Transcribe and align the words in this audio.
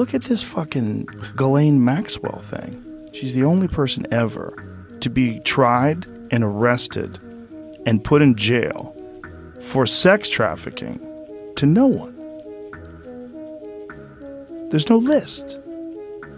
Look 0.00 0.14
at 0.14 0.22
this 0.22 0.42
fucking 0.42 1.10
Ghislaine 1.36 1.84
Maxwell 1.84 2.38
thing. 2.38 3.10
She's 3.12 3.34
the 3.34 3.44
only 3.44 3.68
person 3.68 4.06
ever 4.10 4.56
to 5.00 5.10
be 5.10 5.40
tried 5.40 6.06
and 6.30 6.42
arrested 6.42 7.18
and 7.84 8.02
put 8.02 8.22
in 8.22 8.34
jail 8.34 8.96
for 9.60 9.84
sex 9.84 10.30
trafficking 10.30 11.06
to 11.56 11.66
no 11.66 11.86
one. 11.86 12.16
There's 14.70 14.88
no 14.88 14.96
list. 14.96 15.58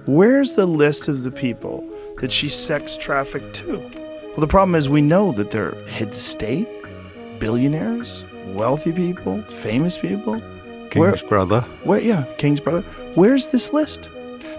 Where's 0.06 0.54
the 0.54 0.66
list 0.66 1.06
of 1.06 1.22
the 1.22 1.30
people 1.30 1.88
that 2.18 2.32
she 2.32 2.48
sex 2.48 2.96
trafficked 2.96 3.54
to? 3.58 3.78
Well, 3.78 4.38
the 4.38 4.48
problem 4.48 4.74
is 4.74 4.88
we 4.88 5.02
know 5.02 5.30
that 5.34 5.52
they're 5.52 5.80
heads 5.84 6.18
of 6.18 6.24
state, 6.24 6.66
billionaires, 7.38 8.24
wealthy 8.56 8.90
people, 8.90 9.40
famous 9.42 9.96
people. 9.96 10.42
King's 10.92 11.22
Where- 11.22 11.28
brother. 11.28 11.60
Where, 11.84 12.00
yeah, 12.00 12.24
King's 12.38 12.60
brother. 12.60 12.82
Where's 13.14 13.46
this 13.46 13.72
list? 13.72 14.08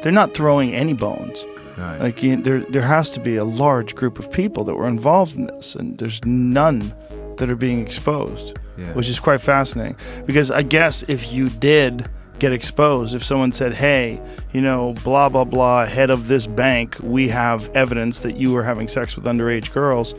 They're 0.02 0.12
not 0.12 0.34
throwing 0.34 0.73
any 0.73 0.94
bones. 0.94 1.46
Right. 1.78 2.00
Like 2.00 2.22
you, 2.22 2.36
there, 2.36 2.59
there 2.70 2.82
has 2.82 3.09
to 3.12 3.20
be 3.20 3.36
a 3.38 3.44
large 3.44 3.96
group 3.96 4.20
of 4.20 4.32
people 4.32 4.64
that 4.66 4.76
were 4.76 4.88
involved 4.88 5.36
in 5.36 5.46
this, 5.48 5.76
and 5.76 5.98
there's 5.98 6.20
none 6.26 6.94
that 7.38 7.50
are 7.50 7.56
being 7.56 7.82
exposed, 7.82 8.58
Yeah. 8.78 8.94
which 8.94 9.09
is 9.09 9.20
quite 9.20 9.42
fascinating. 9.42 9.96
Because 10.26 10.52
I 10.52 10.62
guess 10.62 11.04
if 11.08 11.32
you 11.34 11.50
did 11.50 12.08
get 12.38 12.52
exposed, 12.52 13.16
if 13.16 13.23
someone 13.23 13.52
said, 13.52 13.73
"Hey, 13.73 14.22
you 14.52 14.62
know, 14.62 14.94
blah 15.04 15.30
blah 15.30 15.45
blah, 15.45 15.86
head 15.88 16.09
of 16.12 16.28
this 16.28 16.45
bank, 16.45 16.97
we 17.02 17.30
have 17.30 17.70
evidence 17.73 18.20
that 18.20 18.38
you 18.38 18.52
were 18.53 18.64
having 18.64 18.88
sex 18.88 19.16
with 19.16 19.25
underage 19.25 19.73
girls," 19.73 20.14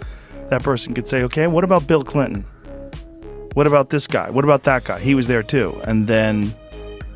that 0.49 0.63
person 0.63 0.93
could 0.95 1.07
say, 1.07 1.23
"Okay, 1.25 1.47
what 1.47 1.63
about 1.65 1.87
Bill 1.87 2.03
Clinton? 2.03 2.45
What 3.55 3.67
about 3.67 3.91
this 3.91 4.07
guy? 4.09 4.31
What 4.31 4.45
about 4.45 4.63
that 4.63 4.85
guy? 4.85 4.99
He 4.99 5.15
was 5.15 5.27
there 5.27 5.43
too." 5.43 5.73
And 5.85 6.09
then 6.09 6.45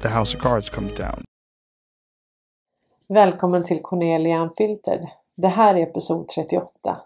the 0.03 0.09
house 0.09 0.37
of 0.37 0.41
cards 0.41 0.71
comes 0.71 0.95
down. 0.95 1.25
Välkommen 3.09 3.65
till 3.65 3.83
Cornelia 3.83 4.43
Unfiltered. 4.43 5.09
Det 5.35 5.49
här 5.49 5.75
är 5.75 5.83
episod 5.83 6.29
38 6.29 7.01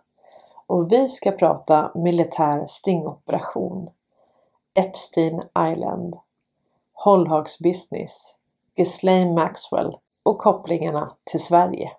och 0.66 0.92
vi 0.92 1.08
ska 1.08 1.32
prata 1.32 1.92
militär 1.94 2.66
stingoperation, 2.66 3.90
Epstein 4.74 5.42
Island, 5.72 6.16
Holhags 6.92 7.58
business, 7.58 8.36
Ghislaine 8.76 9.34
Maxwell 9.34 9.96
och 10.22 10.38
kopplingarna 10.38 11.16
till 11.24 11.42
Sverige. 11.42 11.92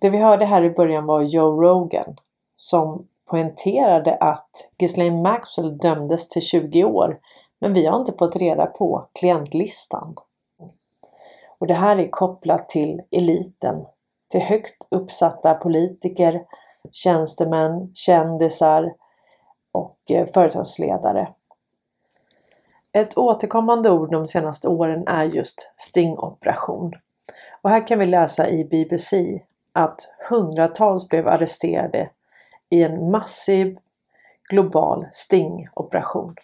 Det 0.00 0.10
vi 0.10 0.18
hörde 0.18 0.44
här 0.44 0.62
i 0.62 0.70
början 0.70 1.06
var 1.06 1.22
Joe 1.22 1.62
Rogan 1.62 2.16
som 2.56 3.06
poängterade 3.30 4.16
att 4.16 4.50
Ghislaine 4.78 5.22
Maxwell 5.22 5.78
dömdes 5.78 6.28
till 6.28 6.42
20 6.42 6.84
år 6.84 7.20
men 7.60 7.74
vi 7.74 7.86
har 7.86 8.00
inte 8.00 8.12
fått 8.18 8.36
reda 8.36 8.66
på 8.66 9.08
klientlistan. 9.12 10.14
Och 11.58 11.66
det 11.66 11.74
här 11.74 11.96
är 11.96 12.10
kopplat 12.10 12.68
till 12.68 13.02
eliten, 13.10 13.84
till 14.28 14.40
högt 14.40 14.88
uppsatta 14.90 15.54
politiker, 15.54 16.42
tjänstemän, 16.92 17.90
kändisar 17.94 18.94
och 19.72 19.98
eh, 20.08 20.26
företagsledare. 20.26 21.28
Ett 22.92 23.18
återkommande 23.18 23.90
ord 23.90 24.10
de 24.10 24.26
senaste 24.26 24.68
åren 24.68 25.04
är 25.06 25.24
just 25.24 25.72
stingoperation. 25.76 26.92
Och 27.62 27.70
här 27.70 27.88
kan 27.88 27.98
vi 27.98 28.06
läsa 28.06 28.48
i 28.48 28.64
BBC 28.64 29.42
att 29.72 30.08
hundratals 30.30 31.08
blev 31.08 31.28
arresterade 31.28 32.10
i 32.70 32.82
en 32.82 33.10
massiv 33.10 33.78
global 34.50 35.06
stingoperation. 35.12 36.34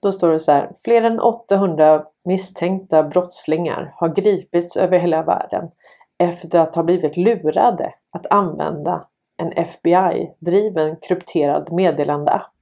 Då 0.00 0.12
står 0.12 0.32
det 0.32 0.38
så 0.38 0.52
här. 0.52 0.72
Fler 0.84 1.02
än 1.02 1.20
800 1.20 2.04
misstänkta 2.24 3.02
brottslingar 3.02 3.92
har 3.96 4.08
gripits 4.08 4.76
över 4.76 4.98
hela 4.98 5.22
världen 5.22 5.70
efter 6.18 6.58
att 6.58 6.76
ha 6.76 6.82
blivit 6.82 7.16
lurade 7.16 7.94
att 8.12 8.26
använda 8.30 9.06
en 9.36 9.52
FBI-driven 9.52 10.96
krypterad 10.96 11.72
meddelandeapp. 11.72 12.52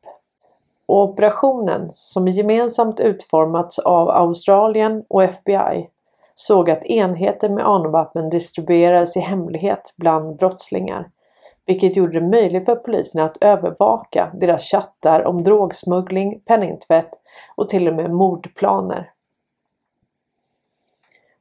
Och 0.86 1.02
operationen, 1.02 1.88
som 1.92 2.28
gemensamt 2.28 3.00
utformats 3.00 3.78
av 3.78 4.10
Australien 4.10 5.04
och 5.08 5.22
FBI, 5.22 5.90
såg 6.34 6.70
att 6.70 6.86
enheter 6.86 7.48
med 7.48 7.66
anvapen 7.66 8.30
distribuerades 8.30 9.16
i 9.16 9.20
hemlighet 9.20 9.94
bland 9.96 10.36
brottslingar 10.36 11.10
vilket 11.66 11.96
gjorde 11.96 12.20
det 12.20 12.26
möjligt 12.26 12.64
för 12.64 12.76
polisen 12.76 13.22
att 13.22 13.36
övervaka 13.40 14.30
deras 14.34 14.62
chattar 14.62 15.26
om 15.26 15.42
drogsmuggling, 15.42 16.40
penningtvätt 16.40 17.10
och 17.56 17.68
till 17.68 17.88
och 17.88 17.94
med 17.94 18.10
mordplaner. 18.10 19.12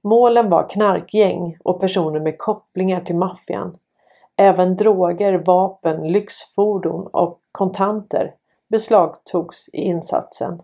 Målen 0.01 0.49
var 0.49 0.69
knarkgäng 0.69 1.57
och 1.63 1.79
personer 1.79 2.19
med 2.19 2.37
kopplingar 2.37 3.01
till 3.01 3.15
maffian. 3.15 3.77
Även 4.35 4.75
droger, 4.75 5.43
vapen, 5.45 6.07
lyxfordon 6.07 7.07
och 7.07 7.39
kontanter 7.51 8.33
beslagtogs 8.67 9.69
i 9.73 9.81
insatsen 9.81 10.61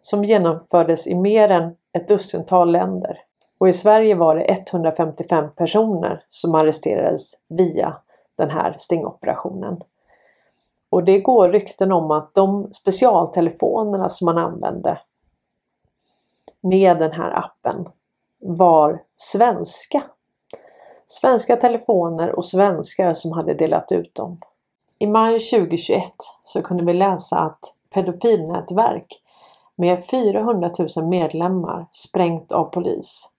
som 0.00 0.24
genomfördes 0.24 1.06
i 1.06 1.14
mer 1.14 1.48
än 1.48 1.76
ett 1.92 2.08
dussintal 2.08 2.72
länder. 2.72 3.18
Och 3.58 3.68
i 3.68 3.72
Sverige 3.72 4.14
var 4.14 4.36
det 4.36 4.44
155 4.44 5.50
personer 5.56 6.24
som 6.28 6.54
arresterades 6.54 7.32
via 7.48 7.96
den 8.36 8.50
här 8.50 8.74
stingoperationen. 8.78 9.80
Och 10.90 11.04
det 11.04 11.18
går 11.18 11.48
rykten 11.48 11.92
om 11.92 12.10
att 12.10 12.34
de 12.34 12.72
specialtelefonerna 12.72 14.08
som 14.08 14.24
man 14.24 14.38
använde 14.38 14.98
med 16.60 16.98
den 16.98 17.12
här 17.12 17.38
appen 17.38 17.86
var 18.38 19.02
svenska. 19.16 20.02
Svenska 21.06 21.56
telefoner 21.56 22.36
och 22.36 22.44
svenskar 22.44 23.12
som 23.12 23.32
hade 23.32 23.54
delat 23.54 23.92
ut 23.92 24.14
dem. 24.14 24.40
I 24.98 25.06
maj 25.06 25.38
2021 25.38 26.02
så 26.44 26.62
kunde 26.62 26.84
vi 26.84 26.92
läsa 26.92 27.38
att 27.38 27.74
pedofilnätverk 27.90 29.06
med 29.76 30.06
400 30.06 30.70
000 30.96 31.08
medlemmar 31.08 31.86
sprängt 31.90 32.52
av 32.52 32.64
polis. 32.64 33.30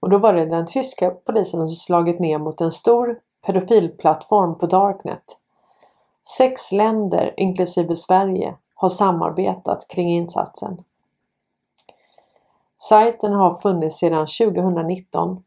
Och 0.00 0.10
då 0.10 0.18
var 0.18 0.32
det 0.32 0.46
den 0.46 0.66
tyska 0.66 1.10
polisen 1.10 1.66
som 1.66 1.76
slagit 1.76 2.20
ner 2.20 2.38
mot 2.38 2.60
en 2.60 2.70
stor 2.70 3.18
pedofilplattform 3.46 4.58
på 4.58 4.66
Darknet. 4.66 5.38
Sex 6.38 6.72
länder, 6.72 7.34
inklusive 7.36 7.96
Sverige, 7.96 8.54
har 8.74 8.88
samarbetat 8.88 9.88
kring 9.88 10.08
insatsen. 10.08 10.84
Sajten 12.76 13.32
har 13.32 13.54
funnits 13.54 13.98
sedan 13.98 14.26
2019. 14.26 15.44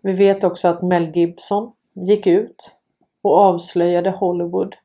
Vi 0.00 0.12
vet 0.12 0.44
också 0.44 0.68
att 0.68 0.82
Mel 0.82 1.16
Gibson 1.16 1.72
gick 1.92 2.26
ut 2.26 2.76
och 3.22 3.38
avslöjade 3.38 4.10
Hollywood 4.10 4.76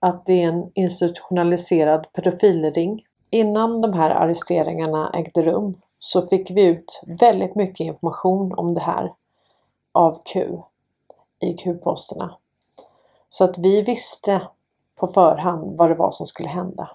att 0.00 0.26
det 0.26 0.42
är 0.42 0.48
en 0.48 0.70
institutionaliserad 0.74 2.06
pedofilring. 2.12 3.04
Innan 3.30 3.80
de 3.80 3.92
här 3.92 4.10
arresteringarna 4.10 5.10
ägde 5.14 5.42
rum 5.42 5.80
så 5.98 6.26
fick 6.26 6.50
vi 6.50 6.66
ut 6.66 7.02
väldigt 7.20 7.54
mycket 7.54 7.86
information 7.86 8.54
om 8.56 8.74
det 8.74 8.80
här 8.80 9.12
av 9.92 10.22
Q 10.32 10.58
i 11.40 11.52
Q-posterna. 11.52 12.36
Så 13.28 13.44
att 13.44 13.58
vi 13.58 13.82
visste 13.82 14.42
på 14.96 15.06
förhand 15.06 15.76
vad 15.76 15.90
det 15.90 15.94
var 15.94 16.10
som 16.10 16.26
skulle 16.26 16.48
hända. 16.48 16.90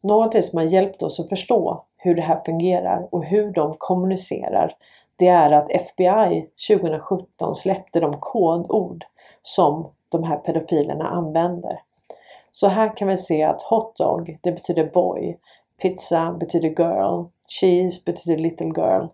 Någonting 0.00 0.42
som 0.42 0.58
har 0.58 0.66
hjälpt 0.66 1.02
oss 1.02 1.20
att 1.20 1.28
förstå 1.28 1.84
hur 1.96 2.14
det 2.14 2.22
här 2.22 2.40
fungerar 2.44 3.08
och 3.10 3.24
hur 3.24 3.52
de 3.52 3.74
kommunicerar 3.78 4.76
det 5.16 5.28
är 5.28 5.50
att 5.50 5.70
FBI 5.70 6.48
2017 6.68 7.54
släppte 7.54 8.00
de 8.00 8.16
kodord 8.20 9.04
som 9.42 9.92
de 10.08 10.24
här 10.24 10.36
pedofilerna 10.36 11.08
använder. 11.08 11.82
Så 12.50 12.68
här 12.68 12.96
kan 12.96 13.08
vi 13.08 13.16
se 13.16 13.42
att 13.42 13.62
hotdog 13.62 14.38
det 14.40 14.52
betyder 14.52 14.84
boy, 14.84 15.38
pizza 15.82 16.32
betyder 16.32 16.68
girl, 16.68 17.24
cheese 17.60 18.02
betyder 18.06 18.36
little 18.36 18.66
girl, 18.66 19.06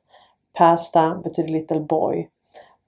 pasta 0.53 1.15
betyder 1.25 1.49
little 1.49 1.81
boy, 1.81 2.29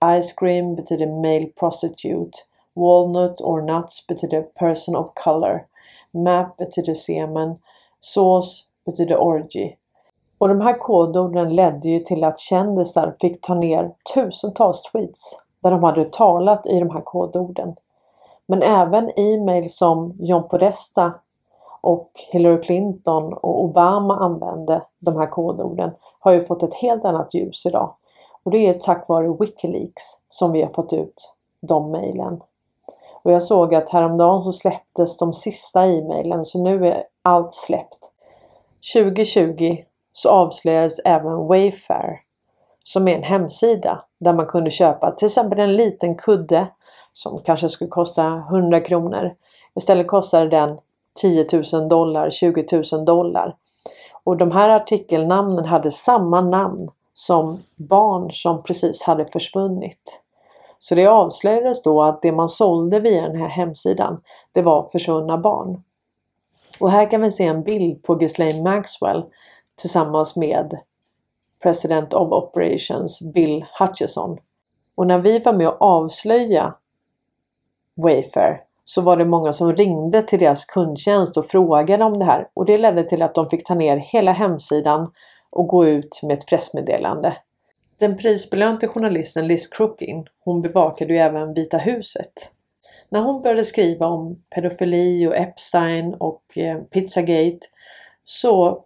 Ice 0.05 0.33
cream 0.33 0.75
betyder 0.75 1.07
male 1.07 1.47
prostitute. 1.47 2.39
Walnut 2.75 3.41
or 3.41 3.63
nuts 3.63 4.07
betyder 4.07 4.43
person 4.43 4.97
of 4.97 5.15
color. 5.15 5.67
Map 6.11 6.57
betyder 6.57 6.95
semen. 6.95 7.59
Sauce 8.01 8.65
betyder 8.87 9.17
orgy. 9.17 9.77
Och 10.39 10.49
de 10.49 10.61
här 10.61 10.79
kodorden 10.79 11.57
ledde 11.57 11.89
ju 11.89 11.99
till 11.99 12.25
att 12.25 12.39
kändisar 12.39 13.15
fick 13.21 13.41
ta 13.41 13.55
ner 13.55 13.95
tusentals 14.15 14.83
tweets 14.83 15.43
där 15.63 15.71
de 15.71 15.85
hade 15.85 16.05
talat 16.05 16.67
i 16.67 16.79
de 16.79 16.91
här 16.91 17.01
kodorden. 17.01 17.75
Men 18.47 18.63
även 18.63 19.11
e-mail 19.17 19.71
som 19.71 20.17
John 20.19 20.49
Podesta 20.49 21.13
och 21.81 22.11
Hillary 22.31 22.63
Clinton 22.63 23.33
och 23.33 23.65
Obama 23.65 24.17
använde 24.17 24.83
de 24.99 25.17
här 25.17 25.27
kodorden 25.27 25.91
har 26.21 26.33
ju 26.33 26.45
fått 26.45 26.63
ett 26.63 26.75
helt 26.75 27.05
annat 27.05 27.35
ljus 27.35 27.67
idag. 27.67 27.95
Och 28.43 28.51
det 28.51 28.67
är 28.67 28.75
tack 28.75 29.09
vare 29.09 29.37
Wikileaks 29.41 30.03
som 30.29 30.53
vi 30.53 30.63
har 30.63 30.71
fått 30.71 30.93
ut 30.93 31.35
de 31.61 31.91
mejlen. 31.91 32.41
Och 33.23 33.33
jag 33.33 33.43
såg 33.43 33.75
att 33.75 33.89
häromdagen 33.89 34.43
så 34.43 34.53
släpptes 34.53 35.19
de 35.19 35.33
sista 35.33 35.87
e-mailen 35.87 36.45
så 36.45 36.63
nu 36.63 36.87
är 36.87 37.05
allt 37.23 37.55
släppt. 37.55 38.13
2020 38.95 39.77
så 40.13 40.29
avslöjades 40.29 40.99
även 41.05 41.47
Wayfair 41.47 42.21
som 42.85 43.09
är 43.09 43.17
en 43.17 43.23
hemsida 43.23 44.03
där 44.19 44.33
man 44.33 44.47
kunde 44.47 44.71
köpa 44.71 45.11
till 45.11 45.27
exempel 45.27 45.59
en 45.59 45.73
liten 45.73 46.15
kudde 46.15 46.67
som 47.13 47.41
kanske 47.45 47.69
skulle 47.69 47.91
kosta 47.91 48.45
100 48.51 48.81
kronor. 48.81 49.35
Istället 49.75 50.07
kostade 50.07 50.49
den 50.49 50.79
10 51.21 51.47
000 51.73 51.89
dollar, 51.89 52.31
20 52.31 52.67
000 52.93 53.05
dollar. 53.05 53.57
Och 54.25 54.37
de 54.37 54.51
här 54.51 54.69
artikelnamnen 54.69 55.65
hade 55.65 55.91
samma 55.91 56.41
namn 56.41 56.91
som 57.19 57.59
barn 57.77 58.33
som 58.33 58.63
precis 58.63 59.03
hade 59.03 59.27
försvunnit. 59.27 60.23
Så 60.79 60.95
det 60.95 61.07
avslöjades 61.07 61.83
då 61.83 62.03
att 62.03 62.23
det 62.23 62.33
man 62.33 62.49
sålde 62.49 63.01
via 63.01 63.29
den 63.29 63.41
här 63.41 63.49
hemsidan 63.49 64.21
det 64.53 64.63
var 64.63 64.89
försvunna 64.93 65.39
barn. 65.39 65.83
Och 66.81 66.91
här 66.91 67.11
kan 67.11 67.23
vi 67.23 67.31
se 67.31 67.45
en 67.45 67.63
bild 67.63 68.03
på 68.03 68.15
Ghislaine 68.15 68.63
Maxwell 68.63 69.25
tillsammans 69.77 70.37
med 70.37 70.79
President 71.63 72.15
of 72.15 72.33
Operations 72.33 73.33
Bill 73.35 73.65
Hutchison. 73.79 74.39
Och 74.95 75.07
när 75.07 75.19
vi 75.19 75.39
var 75.39 75.53
med 75.53 75.69
och 75.69 75.83
avslöja 75.83 76.75
Wayfair 77.97 78.61
så 78.85 79.03
var 79.03 79.17
det 79.17 79.25
många 79.25 79.53
som 79.53 79.77
ringde 79.77 80.23
till 80.23 80.39
deras 80.39 80.65
kundtjänst 80.65 81.37
och 81.37 81.47
frågade 81.47 82.05
om 82.05 82.19
det 82.19 82.25
här 82.25 82.49
och 82.55 82.67
det 82.67 82.79
ledde 82.79 83.05
till 83.05 83.23
att 83.23 83.35
de 83.35 83.49
fick 83.49 83.67
ta 83.67 83.75
ner 83.75 83.97
hela 83.97 84.33
hemsidan 84.33 85.13
och 85.51 85.67
gå 85.67 85.87
ut 85.87 86.21
med 86.23 86.39
ett 86.39 86.47
pressmeddelande. 86.47 87.37
Den 87.99 88.17
prisbelönte 88.17 88.89
journalisten 88.89 89.47
Liz 89.47 89.67
Crookin, 89.67 90.27
hon 90.45 90.63
bevakade 90.63 91.13
ju 91.13 91.19
även 91.19 91.55
Vita 91.55 91.79
huset. 91.79 92.53
När 93.09 93.21
hon 93.21 93.43
började 93.43 93.65
skriva 93.65 94.07
om 94.07 94.43
pedofili 94.55 95.27
och 95.27 95.37
Epstein 95.37 96.15
och 96.15 96.59
eh, 96.59 96.79
Pizzagate 96.79 97.67
så 98.25 98.85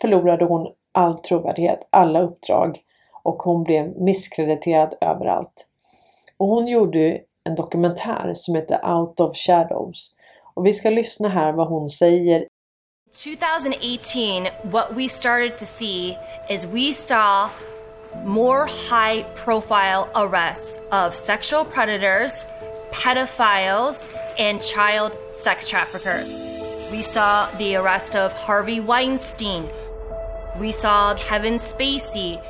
förlorade 0.00 0.44
hon 0.44 0.72
all 0.92 1.18
trovärdighet, 1.18 1.88
alla 1.90 2.22
uppdrag 2.22 2.78
och 3.22 3.42
hon 3.42 3.64
blev 3.64 4.00
misskrediterad 4.00 4.94
överallt. 5.00 5.66
Och 6.36 6.46
hon 6.46 6.68
gjorde 6.68 7.20
en 7.44 7.54
dokumentär 7.54 8.32
som 8.34 8.54
heter 8.54 8.94
Out 8.94 9.20
of 9.20 9.36
Shadows. 9.36 10.14
Och 10.54 10.66
vi 10.66 10.72
ska 10.72 10.90
lyssna 10.90 11.28
här 11.28 11.52
vad 11.52 11.68
hon 11.68 11.90
säger 11.90 12.46
2018, 13.12 14.46
what 14.62 14.94
we 14.94 15.06
started 15.06 15.58
to 15.58 15.66
see 15.66 16.16
is 16.48 16.66
we 16.66 16.94
saw 16.94 17.50
more 18.24 18.66
high 18.66 19.22
profile 19.34 20.10
arrests 20.16 20.80
of 20.90 21.14
sexual 21.14 21.64
predators, 21.66 22.46
pedophiles, 22.90 24.02
and 24.38 24.62
child 24.62 25.14
sex 25.34 25.68
traffickers. 25.68 26.32
We 26.90 27.02
saw 27.02 27.50
the 27.58 27.76
arrest 27.76 28.16
of 28.16 28.32
Harvey 28.32 28.80
Weinstein. 28.80 29.68
We 30.58 30.72
saw 30.72 31.14
Kevin 31.14 31.54
Spacey. 31.54 32.42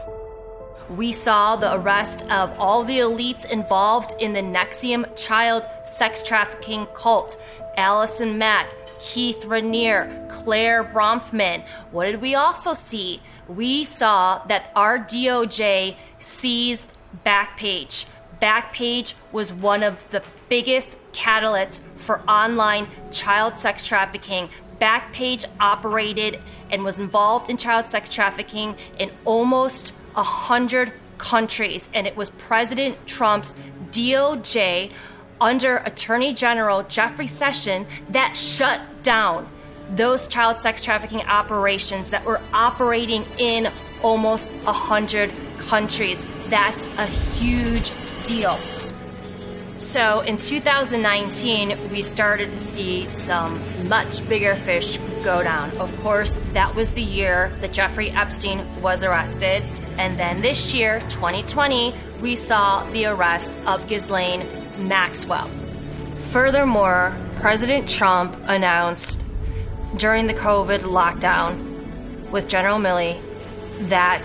We 0.91 1.11
saw 1.11 1.57
the 1.57 1.75
arrest 1.75 2.23
of 2.31 2.53
all 2.59 2.85
the 2.85 2.99
elites 2.99 3.51
involved 3.51 4.15
in 4.21 4.33
the 4.33 4.43
Nexium 4.43 5.07
child 5.17 5.65
sex 5.85 6.23
trafficking 6.23 6.87
cult 6.95 7.37
Allison 7.77 8.39
Mack, 8.39 8.73
Keith 9.03 9.45
Rainier, 9.45 10.29
Claire 10.31 10.85
Bronfman. 10.85 11.67
What 11.91 12.07
did 12.07 12.23
we 12.23 12.37
also 12.37 12.73
see? 12.73 13.21
We 13.49 13.85
saw 13.85 14.45
that 14.47 14.71
our 14.77 14.97
DOJ 14.97 15.97
seized 16.21 16.95
Backpage. 17.27 18.07
Backpage 18.41 19.15
was 19.33 19.53
one 19.53 19.83
of 19.83 19.99
the 20.11 20.23
biggest 20.49 20.97
catalysts 21.13 21.83
for 21.97 22.21
online 22.31 22.87
child 23.11 23.59
sex 23.59 23.85
trafficking. 23.85 24.49
Backpage 24.81 25.47
operated 25.59 26.41
and 26.71 26.85
was 26.85 27.01
involved 27.01 27.51
in 27.51 27.57
child 27.57 27.87
sex 27.87 28.09
trafficking 28.09 28.77
in 29.01 29.11
almost 29.25 29.95
a 30.15 30.23
hundred 30.23 30.93
countries, 31.19 31.89
and 31.93 32.07
it 32.07 32.17
was 32.17 32.31
President 32.31 33.05
Trump's 33.07 33.55
DOJ 33.91 34.93
under 35.43 35.79
Attorney 35.79 36.33
General 36.33 36.85
Jeffrey 36.85 37.27
Sessions 37.27 37.89
that 38.11 38.37
shut 38.37 38.81
down 39.03 39.49
those 39.91 40.29
child 40.29 40.61
sex 40.61 40.85
trafficking 40.85 41.21
operations 41.23 42.11
that 42.11 42.25
were 42.25 42.41
operating 42.55 43.25
in 43.39 43.69
almost 44.03 44.55
a 44.67 44.73
hundred 44.73 45.33
countries. 45.59 46.25
That's 46.49 46.87
a 46.97 47.07
huge 47.07 47.91
deal. 48.25 48.57
So 49.79 50.21
in 50.21 50.37
2019, 50.37 51.91
we 51.91 52.03
started 52.03 52.53
to 52.53 52.61
see 52.61 53.11
some 53.11 53.89
much 53.89 54.27
bigger 54.29 54.55
fish 54.55 54.99
go 55.25 55.43
down. 55.43 55.77
Of 55.79 55.95
course, 56.03 56.39
that 56.53 56.73
was 56.77 56.93
the 56.93 57.03
year 57.03 57.53
that 57.61 57.73
Jeffrey 57.73 58.11
Epstein 58.11 58.65
was 58.81 59.03
arrested. 59.03 59.65
And 59.99 60.17
then 60.17 60.41
this 60.41 60.73
year, 60.73 61.01
2020, 61.11 61.95
we 62.21 62.37
saw 62.37 62.89
the 62.93 63.07
arrest 63.07 63.59
of 63.67 63.89
Ghislaine 63.89 64.62
Maxwell. 64.89 65.51
Furthermore, 66.31 67.17
President 67.37 67.89
Trump 67.89 68.37
announced 68.45 69.25
during 69.97 70.27
the 70.27 70.35
COVID 70.35 70.81
lockdown 70.81 72.31
with 72.31 72.49
General 72.49 72.79
Milley 72.79 73.21
that 73.89 74.25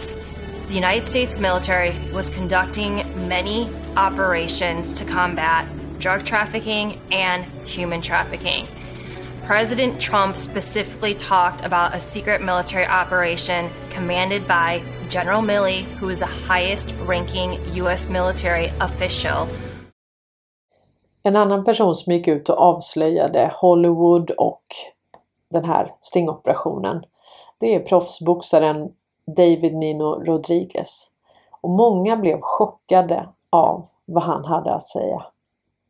the 0.68 0.74
United 0.74 1.06
States 1.06 1.40
military 1.40 1.96
was 2.12 2.30
conducting 2.30 3.28
many 3.28 3.74
operations 3.96 4.94
to 4.94 5.06
combat 5.06 5.68
drug 6.00 6.26
trafficking 6.26 7.02
and 7.12 7.46
human 7.66 8.02
trafficking. 8.02 8.68
President 9.44 10.02
Trump 10.02 10.36
specifically 10.36 11.16
talked 11.16 11.64
about 11.64 11.96
a 11.96 12.02
secret 12.02 12.42
military 12.42 12.86
operation 12.86 13.72
commanded 13.90 14.46
by 14.46 14.84
General 15.10 15.42
Milley, 15.42 15.84
who 15.84 16.10
is 16.10 16.20
the 16.20 16.26
highest 16.26 16.94
ranking 17.06 17.54
U.S. 17.76 18.10
military 18.10 18.68
official. 18.82 19.50
En 21.28 21.36
annan 21.36 21.64
person 21.64 21.96
som 21.96 22.14
gick 22.14 22.28
ut 22.28 22.50
och 22.50 22.58
avslöjade 22.58 23.52
Hollywood 23.56 24.32
och 24.32 24.64
den 25.50 25.66
här 25.66 25.92
stingoperationen 26.02 27.04
det 27.60 27.76
är 27.76 27.80
proffsboxaren 27.80 28.90
David 29.38 29.76
Nino 29.76 30.24
Rodriguez. 30.24 31.08
Och 31.62 31.70
många 31.70 32.18
blev 32.18 32.38
chockade 32.42 33.30
av 33.50 33.88
vad 34.06 34.24
han 34.24 34.46
hade 34.46 34.74
att 34.74 34.84
säga. 34.84 35.24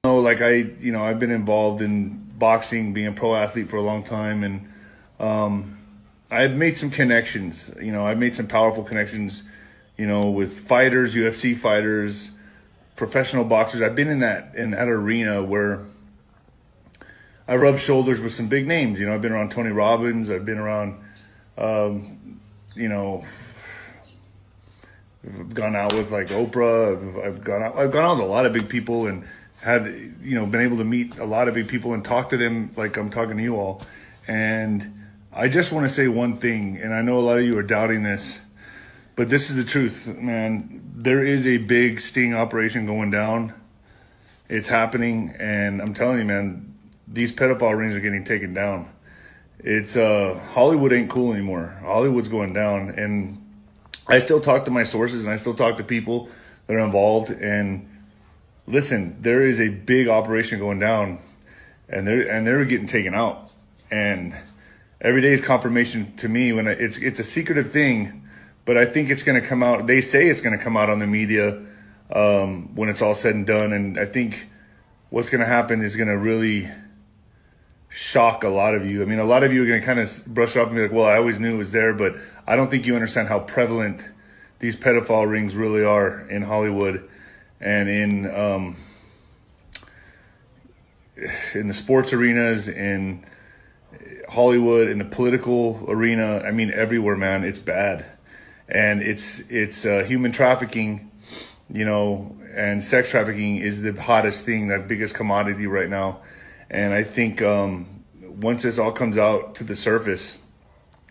No, 0.03 0.29
like 0.29 0.46
I, 0.46 0.75
you 0.82 0.91
know, 0.91 1.01
I've 1.01 1.20
been 1.20 1.36
involved 1.36 1.82
in 1.82 2.22
boxing, 2.39 2.94
being 2.94 3.08
a 3.08 3.13
pro 3.17 3.36
athlete 3.36 3.70
for 3.70 3.77
a 3.77 3.82
long 3.82 4.03
time, 4.03 4.46
and 4.46 4.60
um, 5.20 5.77
I've 6.32 6.56
made 6.58 6.77
some 6.77 6.91
connections. 6.91 7.74
You 7.82 7.91
know, 7.91 8.12
I've 8.12 8.20
made 8.20 8.36
some 8.36 8.48
powerful 8.48 8.84
connections. 8.84 9.44
You 9.98 10.08
know, 10.08 10.39
with 10.39 10.67
fighters, 10.67 11.15
UFC 11.15 11.56
fighters, 11.56 12.32
professional 12.98 13.46
boxers. 13.46 13.82
I've 13.82 13.96
been 13.96 14.10
in 14.10 14.20
that 14.20 14.56
in 14.56 14.72
that 14.72 14.89
arena 14.89 15.42
where 15.42 15.86
I 17.48 17.56
rubbed 17.56 17.80
shoulders 17.80 18.20
with 18.20 18.34
some 18.34 18.50
big 18.50 18.68
names. 18.68 19.00
You 19.00 19.06
know, 19.06 19.16
I've 19.16 19.22
been 19.22 19.32
around 19.32 19.51
Tony 19.51 19.70
Robbins. 19.70 20.30
I've 20.30 20.44
been 20.44 20.58
around, 20.58 21.00
um, 21.58 22.42
you 22.75 22.89
know, 22.89 23.24
I've 25.24 25.54
gone 25.54 25.75
out 25.75 25.94
with 25.94 26.12
like 26.12 26.27
Oprah. 26.27 26.98
I've, 26.98 27.18
I've 27.18 27.44
gone 27.44 27.63
out. 27.63 27.77
I've 27.77 27.92
gone 27.92 28.04
out 28.04 28.18
with 28.18 28.25
a 28.25 28.30
lot 28.30 28.46
of 28.46 28.51
big 28.51 28.68
people 28.68 29.08
and 29.08 29.24
had 29.62 29.86
you 30.22 30.36
know 30.36 30.46
been 30.46 30.62
able 30.62 30.77
to 30.77 30.84
meet 30.84 31.18
a 31.18 31.25
lot 31.25 31.48
of 31.48 31.54
big 31.54 31.68
people 31.68 31.94
and 31.94 32.04
talk 32.04 32.30
to 32.30 32.38
them 32.38 32.72
like 32.75 32.98
I'm 32.98 33.10
talking 33.10 33.38
to 33.38 33.44
you 33.44 33.56
all. 33.56 33.82
And 34.27 35.06
I 35.32 35.48
just 35.48 35.72
want 35.72 35.86
to 35.86 35.89
say 35.89 36.08
one 36.08 36.34
thing, 36.34 36.77
and 36.77 36.94
I 36.94 37.01
know 37.01 37.20
a 37.20 37.22
lot 37.22 37.38
of 37.38 37.46
you 37.46 37.58
are 37.58 37.63
doubting 37.63 38.04
this, 38.04 38.42
but 39.18 39.30
this 39.30 39.50
is 39.50 39.56
the 39.58 39.70
truth, 39.70 40.16
man. 40.20 40.84
There 40.96 41.26
is 41.26 41.48
a 41.48 41.58
big 41.58 42.00
sting 42.00 42.36
operation 42.36 42.86
going 42.86 43.10
down. 43.10 43.52
It's 44.48 44.68
happening, 44.68 45.34
and 45.40 45.82
I'm 45.82 45.96
telling 45.96 46.20
you, 46.20 46.26
man, 46.26 46.76
these 47.08 47.34
pedophile 47.34 47.76
rings 47.76 47.96
are 47.96 48.00
getting 48.00 48.24
taken 48.24 48.54
down. 48.54 48.88
It's 49.60 49.98
uh 49.98 50.40
Hollywood 50.54 50.94
ain't 50.94 51.10
cool 51.10 51.34
anymore. 51.34 51.80
Hollywood's 51.82 52.30
going 52.30 52.54
down, 52.54 52.92
and 52.92 53.44
I 54.08 54.20
still 54.20 54.40
talk 54.40 54.66
to 54.66 54.72
my 54.72 54.84
sources 54.84 55.26
and 55.26 55.34
I 55.34 55.38
still 55.38 55.56
talk 55.56 55.78
to 55.78 55.84
people 55.84 56.30
that 56.68 56.76
are 56.76 56.86
involved. 56.86 57.32
And 57.32 57.90
listen, 58.68 59.20
there 59.22 59.42
is 59.42 59.60
a 59.60 59.70
big 59.70 60.08
operation 60.10 60.60
going 60.60 60.78
down, 60.78 61.18
and 61.90 62.08
they're 62.08 62.30
and 62.30 62.46
they're 62.46 62.64
getting 62.66 62.86
taken 62.86 63.16
out. 63.16 63.52
And 63.90 64.38
every 65.02 65.22
day 65.22 65.34
is 65.34 65.42
confirmation 65.42 66.16
to 66.18 66.30
me 66.30 66.54
when 66.54 66.68
I, 66.68 66.74
it's 66.74 67.00
it's 67.00 67.20
a 67.20 67.24
secretive 67.24 67.72
thing, 67.72 68.26
but 68.68 68.78
I 68.78 68.84
think 68.84 69.10
it's 69.10 69.24
going 69.24 69.42
to 69.42 69.48
come 69.48 69.64
out. 69.64 69.88
They 69.88 70.02
say 70.02 70.28
it's 70.28 70.42
going 70.42 70.56
to 70.56 70.62
come 70.62 70.76
out 70.76 70.90
on 70.90 71.00
the 71.00 71.08
media 71.08 71.58
um, 72.12 72.76
when 72.76 72.90
it's 72.90 73.02
all 73.02 73.16
said 73.16 73.34
and 73.34 73.48
done. 73.48 73.72
And 73.72 73.98
I 73.98 74.04
think 74.04 74.50
what's 75.10 75.30
going 75.30 75.40
to 75.40 75.48
happen 75.48 75.82
is 75.82 75.96
going 75.96 76.10
to 76.10 76.18
really 76.18 76.68
shock 77.88 78.44
a 78.44 78.50
lot 78.50 78.76
of 78.76 78.86
you. 78.86 79.02
I 79.02 79.06
mean, 79.06 79.20
a 79.20 79.24
lot 79.24 79.44
of 79.44 79.54
you 79.54 79.64
are 79.64 79.66
going 79.66 79.80
to 79.80 79.86
kind 79.86 80.02
of 80.02 80.26
brush 80.28 80.58
off 80.58 80.68
and 80.68 80.76
be 80.76 80.82
like, 80.82 80.92
well, 80.92 81.06
I 81.06 81.16
always 81.16 81.40
knew 81.40 81.56
it 81.56 81.58
was 81.58 81.72
there, 81.72 81.94
but 81.94 82.18
I 82.46 82.58
don't 82.58 82.70
think 82.70 82.86
you 82.86 82.96
understand 82.96 83.30
how 83.30 83.40
prevalent 83.40 84.08
these 84.60 84.76
pedophile 84.76 85.32
rings 85.32 85.56
really 85.56 85.86
are 85.86 86.28
in 86.28 86.42
Hollywood 86.42 87.10
and 87.62 87.88
in 87.88 88.36
um, 88.36 88.76
in 91.56 91.68
the 91.68 91.74
sports 91.74 92.12
arenas. 92.12 92.68
in 92.68 93.24
Hollywood, 94.28 94.90
in 94.90 94.98
the 94.98 95.06
political 95.06 95.86
arena, 95.88 96.40
I 96.40 96.52
mean, 96.52 96.70
everywhere, 96.72 97.16
man, 97.16 97.46
it's 97.46 97.60
bad. 97.60 98.06
And 98.70 99.02
it's, 99.02 99.50
it's 99.50 99.86
uh, 99.86 100.04
human 100.04 100.32
trafficking, 100.32 101.12
you 101.72 101.86
know, 101.86 102.36
and 102.54 102.84
sex 102.84 103.12
trafficking 103.12 103.58
is 103.58 103.82
the 103.82 103.94
hottest 103.94 104.46
thing, 104.46 104.68
the 104.68 104.80
biggest 104.80 105.16
commodity 105.16 105.68
right 105.68 105.90
now. 105.90 106.22
And 106.70 106.94
I 106.94 107.04
think 107.04 107.42
um, 107.42 108.04
once 108.22 108.64
this 108.64 108.80
all 108.80 108.92
comes 108.92 109.18
out 109.18 109.56
to 109.56 109.64
the 109.64 109.76
surface, 109.76 110.42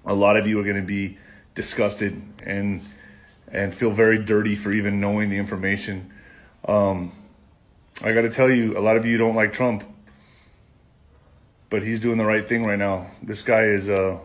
a 0.04 0.14
lot 0.14 0.36
of 0.36 0.46
you 0.46 0.60
are 0.60 0.64
going 0.64 0.76
to 0.76 0.82
be 0.82 1.18
disgusted 1.54 2.20
and 2.44 2.80
and 3.48 3.72
feel 3.72 3.90
very 3.90 4.18
dirty 4.18 4.54
for 4.54 4.72
even 4.72 5.00
knowing 5.00 5.30
the 5.30 5.36
information. 5.36 6.12
Um, 6.66 7.12
I 8.04 8.12
got 8.12 8.22
to 8.22 8.30
tell 8.30 8.50
you, 8.50 8.76
a 8.76 8.80
lot 8.80 8.96
of 8.96 9.06
you 9.06 9.16
don't 9.18 9.36
like 9.36 9.52
Trump, 9.52 9.84
but 11.70 11.82
he's 11.82 12.00
doing 12.00 12.18
the 12.18 12.24
right 12.24 12.46
thing 12.46 12.64
right 12.64 12.78
now. 12.78 13.06
This 13.22 13.42
guy 13.42 13.62
is 13.62 13.88
uh, 13.88 14.18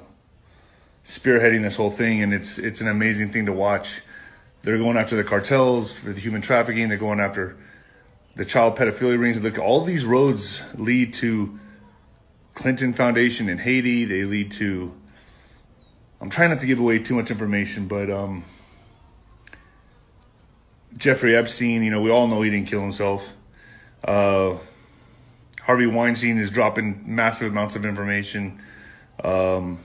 spearheading 1.03 1.61
this 1.61 1.75
whole 1.75 1.91
thing, 1.91 2.21
and 2.21 2.33
it's 2.33 2.57
it's 2.57 2.81
an 2.81 2.87
amazing 2.87 3.29
thing 3.29 3.45
to 3.47 3.53
watch. 3.53 4.01
They're 4.63 4.77
going 4.77 4.97
after 4.97 5.15
the 5.15 5.23
cartels 5.23 5.99
for 5.99 6.11
the 6.11 6.19
human 6.19 6.41
trafficking. 6.41 6.89
They're 6.89 6.97
going 6.97 7.19
after 7.19 7.57
the 8.35 8.45
child 8.45 8.77
pedophilia 8.77 9.19
rings. 9.19 9.41
Look, 9.41 9.57
all 9.57 9.81
these 9.81 10.05
roads 10.05 10.63
lead 10.75 11.13
to 11.15 11.59
Clinton 12.53 12.93
Foundation 12.93 13.49
in 13.49 13.57
Haiti. 13.57 14.05
They 14.05 14.23
lead 14.23 14.51
to. 14.53 14.93
I'm 16.19 16.29
trying 16.29 16.51
not 16.51 16.59
to 16.59 16.67
give 16.67 16.79
away 16.79 16.99
too 16.99 17.15
much 17.15 17.31
information, 17.31 17.87
but 17.87 18.11
um, 18.11 18.43
Jeffrey 20.95 21.35
Epstein. 21.35 21.83
You 21.83 21.89
know, 21.89 22.01
we 22.01 22.11
all 22.11 22.27
know 22.27 22.41
he 22.43 22.51
didn't 22.51 22.67
kill 22.67 22.81
himself. 22.81 23.35
Uh, 24.03 24.57
Harvey 25.61 25.87
Weinstein 25.87 26.37
is 26.37 26.51
dropping 26.51 27.03
massive 27.05 27.51
amounts 27.51 27.75
of 27.75 27.85
information. 27.85 28.61
Um, 29.23 29.79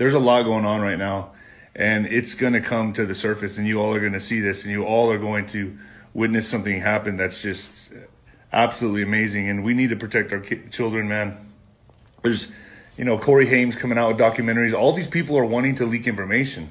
there's 0.00 0.14
a 0.14 0.18
lot 0.18 0.46
going 0.46 0.64
on 0.64 0.80
right 0.80 0.98
now, 0.98 1.30
and 1.74 2.06
it's 2.06 2.34
going 2.34 2.54
to 2.54 2.60
come 2.60 2.94
to 2.94 3.04
the 3.04 3.14
surface, 3.14 3.58
and 3.58 3.66
you 3.66 3.78
all 3.78 3.92
are 3.92 4.00
going 4.00 4.14
to 4.14 4.20
see 4.20 4.40
this, 4.40 4.64
and 4.64 4.72
you 4.72 4.82
all 4.82 5.12
are 5.12 5.18
going 5.18 5.44
to 5.48 5.76
witness 6.14 6.48
something 6.48 6.80
happen 6.80 7.18
that's 7.18 7.42
just 7.42 7.92
absolutely 8.50 9.02
amazing. 9.02 9.50
And 9.50 9.62
we 9.62 9.74
need 9.74 9.90
to 9.90 9.96
protect 9.96 10.32
our 10.32 10.40
ki- 10.40 10.62
children, 10.70 11.06
man. 11.06 11.36
There's, 12.22 12.50
you 12.96 13.04
know, 13.04 13.18
Corey 13.18 13.44
Hames 13.44 13.76
coming 13.76 13.98
out 13.98 14.08
with 14.08 14.18
documentaries. 14.18 14.72
All 14.72 14.94
these 14.94 15.06
people 15.06 15.36
are 15.36 15.44
wanting 15.44 15.74
to 15.74 15.84
leak 15.84 16.06
information, 16.06 16.70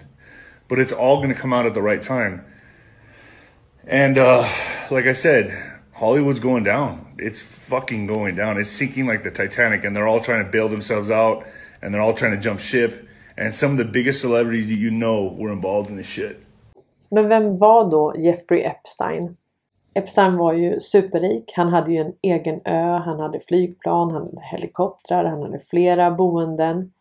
but 0.67 0.79
it's 0.79 0.91
all 0.91 1.17
going 1.17 1.31
to 1.31 1.39
come 1.39 1.53
out 1.53 1.67
at 1.67 1.75
the 1.75 1.83
right 1.83 2.01
time. 2.01 2.43
And 3.85 4.17
uh, 4.17 4.43
like 4.89 5.05
I 5.05 5.11
said, 5.11 5.51
Hollywood's 5.93 6.39
going 6.39 6.63
down. 6.63 7.13
It's 7.19 7.41
fucking 7.41 8.07
going 8.07 8.33
down. 8.33 8.57
It's 8.57 8.71
sinking 8.71 9.05
like 9.05 9.21
the 9.21 9.29
Titanic, 9.29 9.83
and 9.83 9.95
they're 9.95 10.07
all 10.07 10.19
trying 10.19 10.43
to 10.43 10.49
bail 10.49 10.67
themselves 10.67 11.11
out, 11.11 11.45
and 11.79 11.93
they're 11.93 12.01
all 12.01 12.15
trying 12.15 12.31
to 12.31 12.41
jump 12.41 12.59
ship. 12.59 13.05
And 13.41 13.55
some 13.55 13.73
of 13.73 13.77
the 13.77 13.91
biggest 13.91 14.21
celebrities 14.21 14.67
that 14.67 14.77
you 14.77 14.91
know 14.91 15.35
were 15.39 15.53
involved 15.53 15.89
in 15.89 15.97
this 15.97 16.07
shit. 16.07 16.37
Men 17.09 17.29
vem 17.29 17.57
var 17.57 17.91
då 17.91 18.13
Jeffrey 18.17 18.63
Epstein? 18.63 19.37
Epstein 19.93 20.37
var 20.37 20.53
ju 20.53 20.79
superrik. 20.79 21.53
Han 21.55 21.67
hade 21.67 21.91
ju 21.91 21.97
en 21.97 22.13
egen 22.21 22.61
ö, 22.65 22.97
han 23.05 23.19
hade 23.19 23.39
flygplan, 23.39 24.11
han 24.11 24.21
hade 24.21 24.41
helikoptrar, 24.41 25.25
han 25.25 25.41
hade 25.41 25.59
flera 25.59 26.11
boenden. 26.11 26.91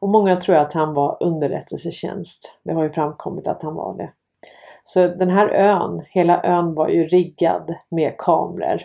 Och 0.00 0.08
många 0.08 0.36
tror 0.36 0.56
att 0.56 0.72
han 0.72 0.94
var 0.94 1.16
underrättelsetjänst. 1.20 2.58
Det 2.62 2.72
har 2.72 2.82
ju 2.82 2.92
framkommit 2.92 3.46
att 3.46 3.62
han 3.62 3.74
var 3.74 3.96
det. 3.96 4.12
Så 4.84 5.08
den 5.08 5.30
här 5.30 5.48
ön, 5.48 6.02
hela 6.08 6.42
ön 6.42 6.74
var 6.74 6.88
ju 6.88 7.06
riggad 7.06 7.74
med 7.88 8.14
kameror. 8.18 8.82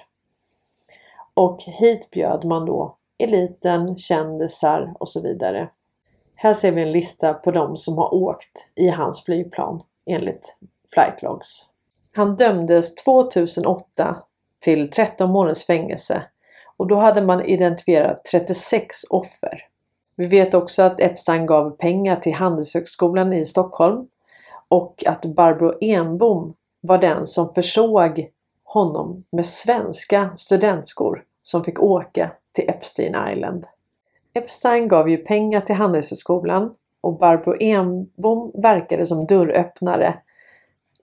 Och 1.33 1.63
hit 1.63 2.09
bjöd 2.11 2.45
man 2.45 2.65
då 2.65 2.95
eliten, 3.17 3.97
kändisar 3.97 4.93
och 4.99 5.09
så 5.09 5.21
vidare. 5.21 5.69
Här 6.36 6.54
ser 6.54 6.72
vi 6.72 6.82
en 6.82 6.92
lista 6.92 7.34
på 7.34 7.51
de 7.51 7.77
som 7.77 7.98
har 7.98 8.13
åkt 8.13 8.68
i 8.75 8.89
hans 8.89 9.24
flygplan 9.24 9.84
enligt 10.06 10.58
flightlogs. 10.94 11.65
Han 12.15 12.36
dömdes 12.36 12.96
2008 12.96 14.18
till 14.60 14.89
13 14.89 15.32
månaders 15.32 15.65
fängelse 15.65 16.24
och 16.77 16.88
då 16.88 16.96
hade 16.96 17.22
man 17.22 17.46
identifierat 17.46 18.25
36 18.32 18.96
offer. 19.10 19.62
Vi 20.15 20.27
vet 20.27 20.54
också 20.54 20.84
att 20.84 21.00
Epstein 21.00 21.46
gav 21.46 21.70
pengar 21.70 22.15
till 22.15 22.34
Handelshögskolan 22.34 23.34
i 23.34 23.46
Stockholm 23.46 24.08
och 24.68 25.04
att 25.08 25.25
Barbro 25.25 25.74
Enbom 25.82 26.54
var 26.82 26.98
den 26.98 27.25
som 27.25 27.54
försåg 27.54 28.30
honom 28.63 29.24
med 29.30 29.46
svenska 29.46 30.36
studentskor 30.36 31.24
som 31.42 31.63
fick 31.63 31.84
åka 31.84 32.32
till 32.51 32.70
Epstein 32.70 33.15
Island. 33.32 33.65
Epstein 34.38 34.88
gav 34.88 35.10
ju 35.10 35.18
pengar 35.18 35.62
till 35.62 35.75
Handelshögskolan 35.75 36.74
och 37.01 37.18
Barbro 37.18 37.56
Enbom 37.60 38.51
verkade 38.54 39.06
som 39.06 39.25
dörröppnare 39.25 40.18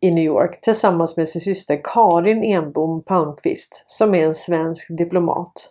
i 0.01 0.11
New 0.11 0.25
York 0.25 0.61
tillsammans 0.61 1.17
med 1.17 1.29
sin 1.29 1.41
syster 1.41 1.81
Karin 1.85 2.45
Enbom 2.45 3.03
Palmqvist 3.03 3.85
som 3.87 4.15
är 4.15 4.27
en 4.27 4.35
svensk 4.35 4.87
diplomat. 4.99 5.71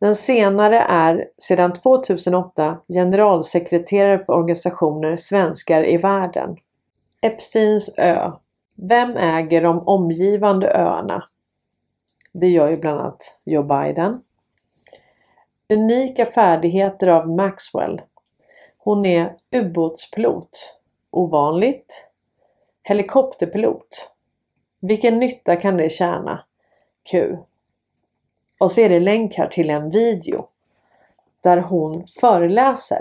Den 0.00 0.14
senare 0.14 0.80
är 0.80 1.28
sedan 1.38 1.72
2008 1.72 2.78
generalsekreterare 2.88 4.18
för 4.18 4.32
organisationer 4.32 5.16
Svenskar 5.16 5.88
i 5.88 5.96
världen. 5.96 6.56
Epsteins 7.20 7.94
ö. 7.98 8.30
Vem 8.74 9.16
äger 9.16 9.62
de 9.62 9.88
omgivande 9.88 10.74
öarna? 10.74 11.24
Det 12.32 12.48
gör 12.48 12.70
ju 12.70 12.76
bland 12.76 13.00
annat 13.00 13.40
Joe 13.44 13.62
Biden. 13.62 14.22
Unika 15.70 16.26
färdigheter 16.26 17.08
av 17.08 17.28
Maxwell. 17.28 18.02
Hon 18.78 19.06
är 19.06 19.36
ubåtspilot. 19.52 20.80
Ovanligt. 21.10 22.06
Helikopterpilot. 22.82 24.10
Vilken 24.80 25.18
nytta 25.18 25.56
kan 25.56 25.76
det 25.76 25.90
tjäna? 25.90 26.44
Q. 27.10 27.36
Och 28.60 28.72
så 28.72 28.80
är 28.80 28.88
det 28.88 29.00
länk 29.00 29.34
här 29.34 29.46
till 29.46 29.70
en 29.70 29.90
video 29.90 30.48
där 31.40 31.58
hon 31.58 32.06
föreläser 32.20 32.98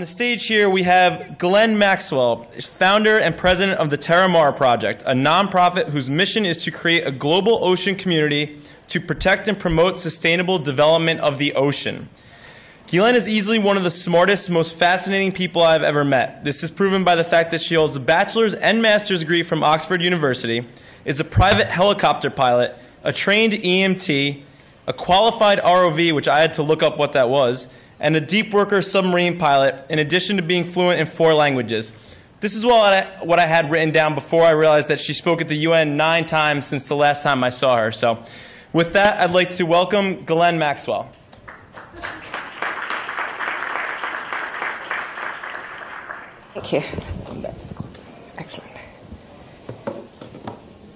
On 0.00 0.06
the 0.06 0.06
stage 0.06 0.48
here, 0.48 0.70
we 0.70 0.82
have 0.82 1.36
Glenn 1.38 1.78
Maxwell, 1.78 2.46
founder 2.78 3.20
and 3.20 3.36
president 3.36 3.78
of 3.80 3.90
the 3.90 3.96
Terramar 3.96 4.52
Project, 4.52 5.02
a 5.02 5.12
nonprofit 5.14 5.88
whose 5.90 6.10
mission 6.10 6.46
is 6.46 6.64
to 6.64 6.70
create 6.70 7.06
a 7.06 7.10
global 7.10 7.58
ocean 7.62 7.94
community 7.94 8.56
to 8.90 9.00
protect 9.00 9.48
and 9.48 9.58
promote 9.58 9.96
sustainable 9.96 10.58
development 10.58 11.20
of 11.20 11.38
the 11.38 11.54
ocean. 11.54 12.08
Ghislaine 12.88 13.14
is 13.14 13.28
easily 13.28 13.58
one 13.58 13.76
of 13.76 13.84
the 13.84 13.90
smartest, 13.90 14.50
most 14.50 14.74
fascinating 14.74 15.30
people 15.30 15.62
I've 15.62 15.84
ever 15.84 16.04
met. 16.04 16.44
This 16.44 16.64
is 16.64 16.72
proven 16.72 17.04
by 17.04 17.14
the 17.14 17.22
fact 17.22 17.52
that 17.52 17.60
she 17.60 17.76
holds 17.76 17.94
a 17.96 18.00
bachelor's 18.00 18.52
and 18.52 18.82
master's 18.82 19.20
degree 19.20 19.44
from 19.44 19.62
Oxford 19.62 20.02
University, 20.02 20.64
is 21.04 21.20
a 21.20 21.24
private 21.24 21.68
helicopter 21.68 22.30
pilot, 22.30 22.76
a 23.04 23.12
trained 23.12 23.52
EMT, 23.52 24.42
a 24.88 24.92
qualified 24.92 25.60
ROV, 25.60 26.12
which 26.12 26.26
I 26.26 26.40
had 26.40 26.52
to 26.54 26.64
look 26.64 26.82
up 26.82 26.98
what 26.98 27.12
that 27.12 27.28
was, 27.28 27.68
and 28.00 28.16
a 28.16 28.20
deep 28.20 28.52
worker 28.52 28.82
submarine 28.82 29.38
pilot, 29.38 29.86
in 29.88 30.00
addition 30.00 30.36
to 30.38 30.42
being 30.42 30.64
fluent 30.64 30.98
in 30.98 31.06
four 31.06 31.32
languages. 31.32 31.92
This 32.40 32.56
is 32.56 32.66
what 32.66 32.92
I, 32.92 33.24
what 33.24 33.38
I 33.38 33.46
had 33.46 33.70
written 33.70 33.92
down 33.92 34.16
before 34.16 34.42
I 34.42 34.50
realized 34.50 34.88
that 34.88 34.98
she 34.98 35.12
spoke 35.12 35.40
at 35.40 35.46
the 35.46 35.58
UN 35.58 35.96
nine 35.96 36.26
times 36.26 36.66
since 36.66 36.88
the 36.88 36.96
last 36.96 37.22
time 37.22 37.44
I 37.44 37.50
saw 37.50 37.76
her. 37.76 37.92
So, 37.92 38.24
with 38.72 38.92
that, 38.92 39.20
I'd 39.20 39.32
like 39.32 39.50
to 39.52 39.64
welcome 39.64 40.24
Glenn 40.24 40.58
Maxwell. 40.58 41.10
Thank 46.54 46.72
you. 46.72 46.82
Excellent. 48.38 48.76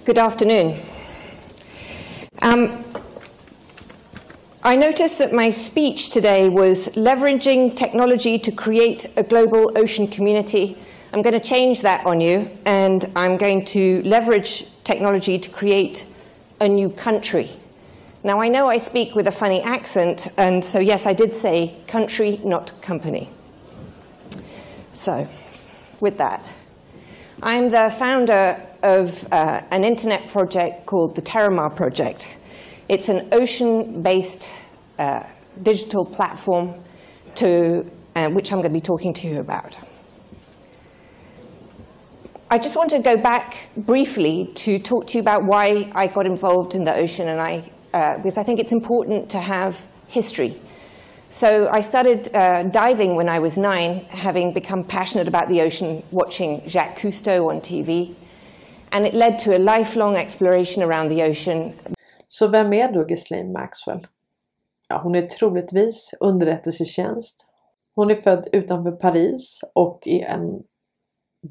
Good 0.05 0.17
afternoon. 0.17 0.79
Um, 2.41 2.83
I 4.63 4.75
noticed 4.75 5.19
that 5.19 5.33
my 5.33 5.49
speech 5.49 6.11
today 6.11 6.49
was 6.49 6.89
leveraging 6.89 7.75
technology 7.75 8.39
to 8.39 8.51
create 8.51 9.07
a 9.17 9.23
global 9.23 9.71
ocean 9.77 10.07
community. 10.07 10.77
I'm 11.13 11.21
going 11.21 11.33
to 11.33 11.39
change 11.39 11.81
that 11.81 12.05
on 12.05 12.21
you, 12.21 12.49
and 12.65 13.05
I'm 13.15 13.37
going 13.37 13.65
to 13.65 14.01
leverage 14.03 14.65
technology 14.83 15.37
to 15.39 15.49
create 15.49 16.05
a 16.59 16.67
new 16.67 16.89
country. 16.89 17.49
Now, 18.25 18.41
I 18.41 18.49
know 18.49 18.65
I 18.65 18.77
speak 18.77 19.13
with 19.13 19.27
a 19.27 19.31
funny 19.31 19.61
accent, 19.61 20.29
and 20.35 20.65
so 20.65 20.79
yes, 20.79 21.05
I 21.05 21.13
did 21.13 21.35
say 21.35 21.75
country, 21.85 22.41
not 22.43 22.73
company. 22.81 23.29
So, 24.93 25.27
with 25.99 26.17
that, 26.17 26.43
I'm 27.43 27.69
the 27.69 27.93
founder 27.95 28.59
of 28.81 29.31
uh, 29.31 29.61
an 29.69 29.83
internet 29.83 30.27
project 30.29 30.87
called 30.87 31.15
the 31.15 31.21
Terramar 31.21 31.75
Project. 31.75 32.35
It's 32.89 33.09
an 33.09 33.29
ocean 33.31 34.01
based 34.01 34.55
uh, 34.97 35.21
digital 35.61 36.03
platform 36.03 36.73
to, 37.35 37.85
uh, 38.15 38.29
which 38.31 38.51
I'm 38.51 38.57
going 38.57 38.71
to 38.71 38.73
be 38.73 38.81
talking 38.81 39.13
to 39.13 39.27
you 39.27 39.39
about. 39.39 39.77
I 42.49 42.57
just 42.57 42.75
want 42.75 42.89
to 42.89 42.99
go 42.99 43.17
back 43.17 43.69
briefly 43.77 44.49
to 44.55 44.79
talk 44.79 45.05
to 45.09 45.19
you 45.19 45.21
about 45.21 45.43
why 45.43 45.91
I 45.93 46.07
got 46.07 46.25
involved 46.25 46.73
in 46.73 46.85
the 46.85 46.95
ocean, 46.95 47.27
and 47.27 47.39
I, 47.39 47.69
uh, 47.95 48.17
because 48.17 48.37
I 48.37 48.43
think 48.43 48.59
it's 48.59 48.73
important 48.73 49.29
to 49.29 49.39
have 49.39 49.85
history. 50.07 50.53
So 51.29 51.69
I 51.69 51.81
started 51.81 52.29
uh, 52.35 52.63
diving 52.63 53.15
when 53.15 53.29
I 53.29 53.39
was 53.39 53.57
nine, 53.57 54.05
having 54.09 54.53
become 54.53 54.83
passionate 54.83 55.27
about 55.27 55.47
the 55.49 55.61
ocean, 55.61 56.03
watching 56.11 56.61
Jacques 56.67 56.99
Cousteau 56.99 57.49
on 57.49 57.61
TV. 57.61 58.13
And 58.91 59.05
it 59.07 59.13
led 59.13 59.39
to 59.39 59.57
a 59.57 59.59
lifelong 59.59 60.15
exploration 60.15 60.83
around 60.83 61.09
the 61.09 61.23
ocean. 61.23 61.73
Så 62.27 62.47
vem 62.47 62.73
är 62.73 62.91
då 62.93 63.03
Ghislaine 63.03 63.51
Maxwell? 63.51 64.07
Ja, 64.89 64.97
hon 65.03 65.15
är 65.15 65.21
troligtvis 65.21 66.13
underrättelsetjänst. 66.19 67.45
Hon 67.95 68.11
är 68.11 68.15
född 68.15 68.47
utanför 68.51 68.91
Paris 68.91 69.63
och 69.73 70.07
är 70.07 70.25
en 70.25 70.63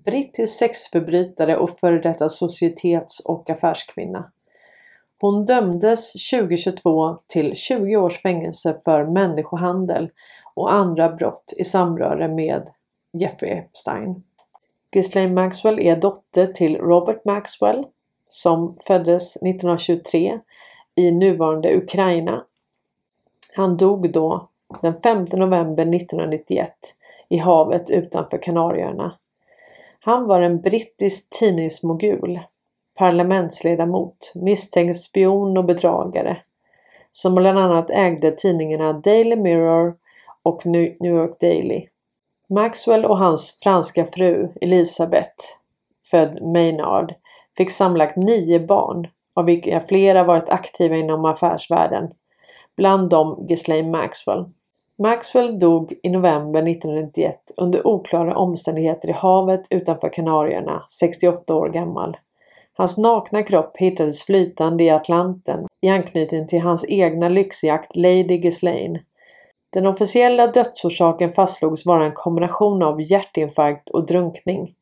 brittisk 0.05 0.59
sexförbrytare 0.59 1.57
och 1.57 1.71
före 1.79 1.99
detta 1.99 2.29
societets 2.29 3.21
och 3.21 3.51
affärskvinna. 3.51 4.33
Hon 5.25 5.47
dömdes 5.47 6.31
2022 6.31 7.17
till 7.27 7.55
20 7.55 7.97
års 7.97 8.23
fängelse 8.23 8.77
för 8.85 9.05
människohandel 9.05 10.11
och 10.55 10.73
andra 10.73 11.09
brott 11.09 11.53
i 11.57 11.65
samröre 11.65 12.29
med 12.29 12.71
Jeffrey 13.13 13.51
Epstein. 13.51 14.23
Ghislaine 14.93 15.35
Maxwell 15.35 15.81
är 15.81 15.97
dotter 15.97 16.47
till 16.47 16.77
Robert 16.77 17.25
Maxwell 17.25 17.87
som 18.29 18.77
föddes 18.87 19.37
1923 19.37 20.41
i 20.95 21.11
nuvarande 21.11 21.77
Ukraina. 21.77 22.45
Han 23.55 23.77
dog 23.77 24.13
då 24.13 24.49
den 24.83 25.01
5 25.01 25.27
november 25.33 25.97
1991 25.97 26.73
i 27.29 27.37
havet 27.37 27.91
utanför 27.91 28.39
Kanarieöarna. 28.39 29.15
Han 30.01 30.27
var 30.27 30.41
en 30.41 30.61
brittisk 30.61 31.39
tidningsmogul 31.39 32.41
parlamentsledamot, 32.95 34.33
misstänkt 34.35 34.97
spion 34.97 35.59
och 35.59 35.65
bedragare, 35.65 36.37
som 37.11 37.35
bland 37.35 37.59
annat 37.59 37.91
ägde 37.91 38.31
tidningarna 38.31 38.93
Daily 38.93 39.37
Mirror 39.37 39.95
och 40.43 40.67
New 40.67 40.95
York 41.03 41.41
Daily. 41.41 41.87
Maxwell 42.49 43.05
och 43.05 43.19
hans 43.19 43.59
franska 43.63 44.07
fru 44.07 44.53
Elisabeth, 44.61 45.45
född 46.11 46.43
Maynard, 46.43 47.15
fick 47.57 47.71
sammanlagt 47.71 48.17
nio 48.17 48.61
barn, 48.61 49.07
av 49.35 49.45
vilka 49.45 49.81
flera 49.81 50.25
varit 50.25 50.49
aktiva 50.49 50.97
inom 50.97 51.25
affärsvärlden, 51.25 52.11
bland 52.77 53.11
dem 53.11 53.47
Ghislaine 53.49 53.91
Maxwell. 53.91 54.45
Maxwell 54.99 55.59
dog 55.59 55.95
i 56.03 56.11
november 56.11 56.63
1991 56.63 57.53
under 57.59 57.87
oklara 57.87 58.39
omständigheter 58.39 59.09
i 59.09 59.13
havet 59.13 59.67
utanför 59.71 60.09
Kanarieöarna, 60.09 60.85
68 60.89 61.55
år 61.55 61.69
gammal. 61.69 62.17
Hans 62.77 62.99
nakna 62.99 63.43
kropp 63.43 63.77
hittades 63.77 64.23
flytande 64.23 64.85
i 64.85 64.91
Atlanten 64.91 65.67
i 65.81 65.89
anknytning 65.89 66.47
till 66.47 66.61
hans 66.61 66.85
egna 66.89 67.29
lyxjakt 67.29 67.97
Lady 67.97 68.37
Ghislaine. 68.37 68.99
Den 69.71 69.87
officiella 69.87 70.47
dödsorsaken 70.47 71.33
fastslogs 71.33 71.87
vara 71.87 72.05
en 72.05 72.13
kombination 72.13 72.83
av 72.83 73.03
hjärtinfarkt 73.03 73.91
och 73.91 74.07
drunkning. 74.07 74.75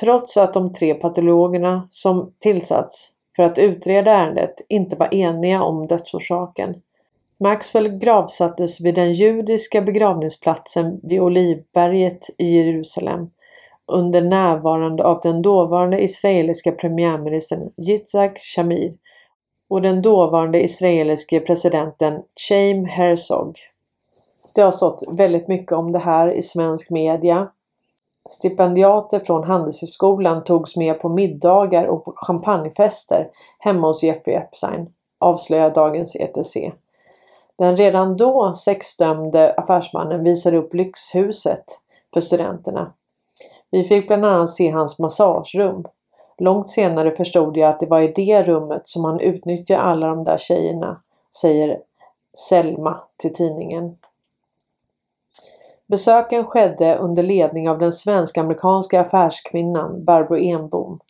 Trots 0.00 0.36
att 0.36 0.54
de 0.54 0.72
tre 0.72 0.94
patologerna 0.94 1.86
som 1.90 2.32
tillsatts 2.38 3.12
för 3.36 3.42
att 3.42 3.58
utreda 3.58 4.10
ärendet 4.10 4.60
inte 4.68 4.96
var 4.96 5.14
eniga 5.14 5.62
om 5.62 5.86
dödsorsaken. 5.86 6.82
Maxwell 7.40 7.88
gravsattes 7.88 8.80
vid 8.80 8.94
den 8.94 9.12
judiska 9.12 9.82
begravningsplatsen 9.82 11.00
vid 11.02 11.20
Olivberget 11.20 12.30
i 12.38 12.56
Jerusalem 12.56 13.30
under 13.86 14.22
närvarande 14.22 15.04
av 15.04 15.20
den 15.22 15.42
dåvarande 15.42 16.02
israeliska 16.02 16.72
premiärministern 16.72 17.70
Yitzhak 17.76 18.38
Shamir 18.38 18.92
och 19.68 19.82
den 19.82 20.02
dåvarande 20.02 20.62
israeliske 20.62 21.40
presidenten 21.40 22.22
Chaim 22.48 22.84
Herzog. 22.84 23.58
Det 24.54 24.62
har 24.62 24.70
stått 24.70 25.02
väldigt 25.08 25.48
mycket 25.48 25.72
om 25.72 25.92
det 25.92 25.98
här 25.98 26.28
i 26.28 26.42
svensk 26.42 26.90
media. 26.90 27.50
Stipendiater 28.30 29.20
från 29.20 29.44
Handelshögskolan 29.44 30.44
togs 30.44 30.76
med 30.76 31.00
på 31.00 31.08
middagar 31.08 31.84
och 31.84 32.04
på 32.04 32.12
champagnefester 32.16 33.28
hemma 33.58 33.86
hos 33.86 34.02
Jeffrey 34.02 34.36
Epstein, 34.36 34.92
avslöjar 35.18 35.70
dagens 35.70 36.16
ETC. 36.16 36.56
Den 37.56 37.76
redan 37.76 38.16
då 38.16 38.54
sexdömde 38.54 39.54
affärsmannen 39.54 40.24
visade 40.24 40.56
upp 40.56 40.74
lyxhuset 40.74 41.64
för 42.14 42.20
studenterna 42.20 42.92
vi 43.72 43.84
fick 43.84 44.06
bland 44.06 44.24
annat 44.24 44.50
se 44.50 44.70
hans 44.70 44.98
massagerum. 44.98 45.84
Långt 46.38 46.70
senare 46.70 47.10
förstod 47.10 47.56
jag 47.56 47.70
att 47.70 47.80
det 47.80 47.86
var 47.86 48.00
i 48.00 48.12
det 48.16 48.42
rummet 48.42 48.86
som 48.88 49.04
han 49.04 49.20
utnyttjade 49.20 49.82
alla 49.82 50.06
de 50.06 50.24
där 50.24 50.38
tjejerna, 50.38 51.00
säger 51.40 51.78
Selma 52.38 53.00
till 53.16 53.34
tidningen. 53.34 53.96
Besöken 55.86 56.44
skedde 56.44 56.96
under 56.96 57.22
ledning 57.22 57.70
av 57.70 57.78
den 57.78 57.92
svensk-amerikanska 57.92 59.00
affärskvinnan 59.00 60.04
Barbro 60.04 60.36
Enbom. 60.36 61.00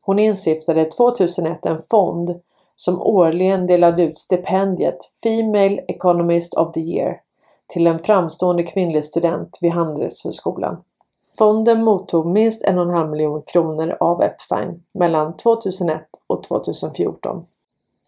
Hon 0.00 0.18
instiftade 0.18 0.84
2001 0.84 1.66
en 1.66 1.78
fond 1.78 2.40
som 2.76 3.02
årligen 3.02 3.66
delade 3.66 4.02
ut 4.02 4.18
stipendiet 4.18 4.98
Female 5.22 5.80
Economist 5.88 6.54
of 6.54 6.72
the 6.72 6.80
Year 6.80 7.20
till 7.66 7.86
en 7.86 7.98
framstående 7.98 8.62
kvinnlig 8.62 9.04
student 9.04 9.58
vid 9.60 9.72
Handelshögskolan. 9.72 10.82
Fonden 11.38 11.82
mottog 11.82 12.26
minst 12.26 12.64
1,5 12.64 13.10
miljon 13.10 13.42
kronor 13.42 13.96
av 14.00 14.22
Epstein 14.22 14.82
mellan 14.94 15.36
2001 15.36 16.02
och 16.26 16.42
2014. 16.42 17.46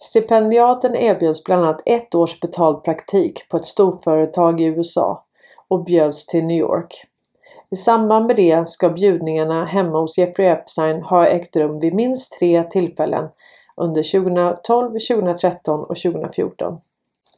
Stipendiaten 0.01 0.97
erbjöds 0.97 1.45
bland 1.45 1.65
annat 1.65 1.83
ett 1.87 2.15
års 2.15 2.41
betald 2.41 2.85
praktik 2.85 3.49
på 3.49 3.57
ett 3.57 3.65
storföretag 3.65 4.61
i 4.61 4.65
USA 4.65 5.25
och 5.69 5.85
bjöds 5.85 6.27
till 6.27 6.45
New 6.45 6.59
York. 6.59 7.07
I 7.71 7.77
samband 7.77 8.27
med 8.27 8.37
det 8.37 8.69
ska 8.69 8.91
bjudningarna 8.91 9.65
hemma 9.65 10.01
hos 10.01 10.19
Jeffrey 10.19 10.47
Epstein 10.47 11.03
ha 11.03 11.27
ägt 11.27 11.57
rum 11.57 11.79
vid 11.79 11.95
minst 11.95 12.39
tre 12.39 12.65
tillfällen 12.65 13.29
under 13.77 14.21
2012, 14.21 14.91
2013 14.91 15.81
och 15.81 15.97
2014. 15.97 16.79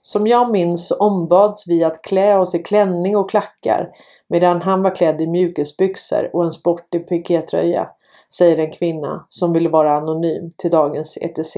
Som 0.01 0.27
jag 0.27 0.51
minns 0.51 0.91
ombads 0.91 1.69
vi 1.69 1.85
att 1.85 2.03
klä 2.03 2.39
oss 2.39 2.55
i 2.55 2.59
klänning 2.59 3.17
och 3.17 3.31
klackar 3.31 3.91
medan 4.29 4.63
han 4.63 4.83
var 4.83 4.95
klädd 4.95 5.21
i 5.21 5.27
mjukisbyxor 5.27 6.31
och 6.33 6.45
en 6.45 6.53
sportig 6.53 7.09
pikétröja, 7.09 7.89
säger 8.33 8.59
en 8.59 8.73
kvinna 8.73 9.27
som 9.29 9.53
vill 9.53 9.69
vara 9.69 9.97
anonym 9.97 10.53
till 10.57 10.71
dagens 10.71 11.19
ETC. 11.21 11.57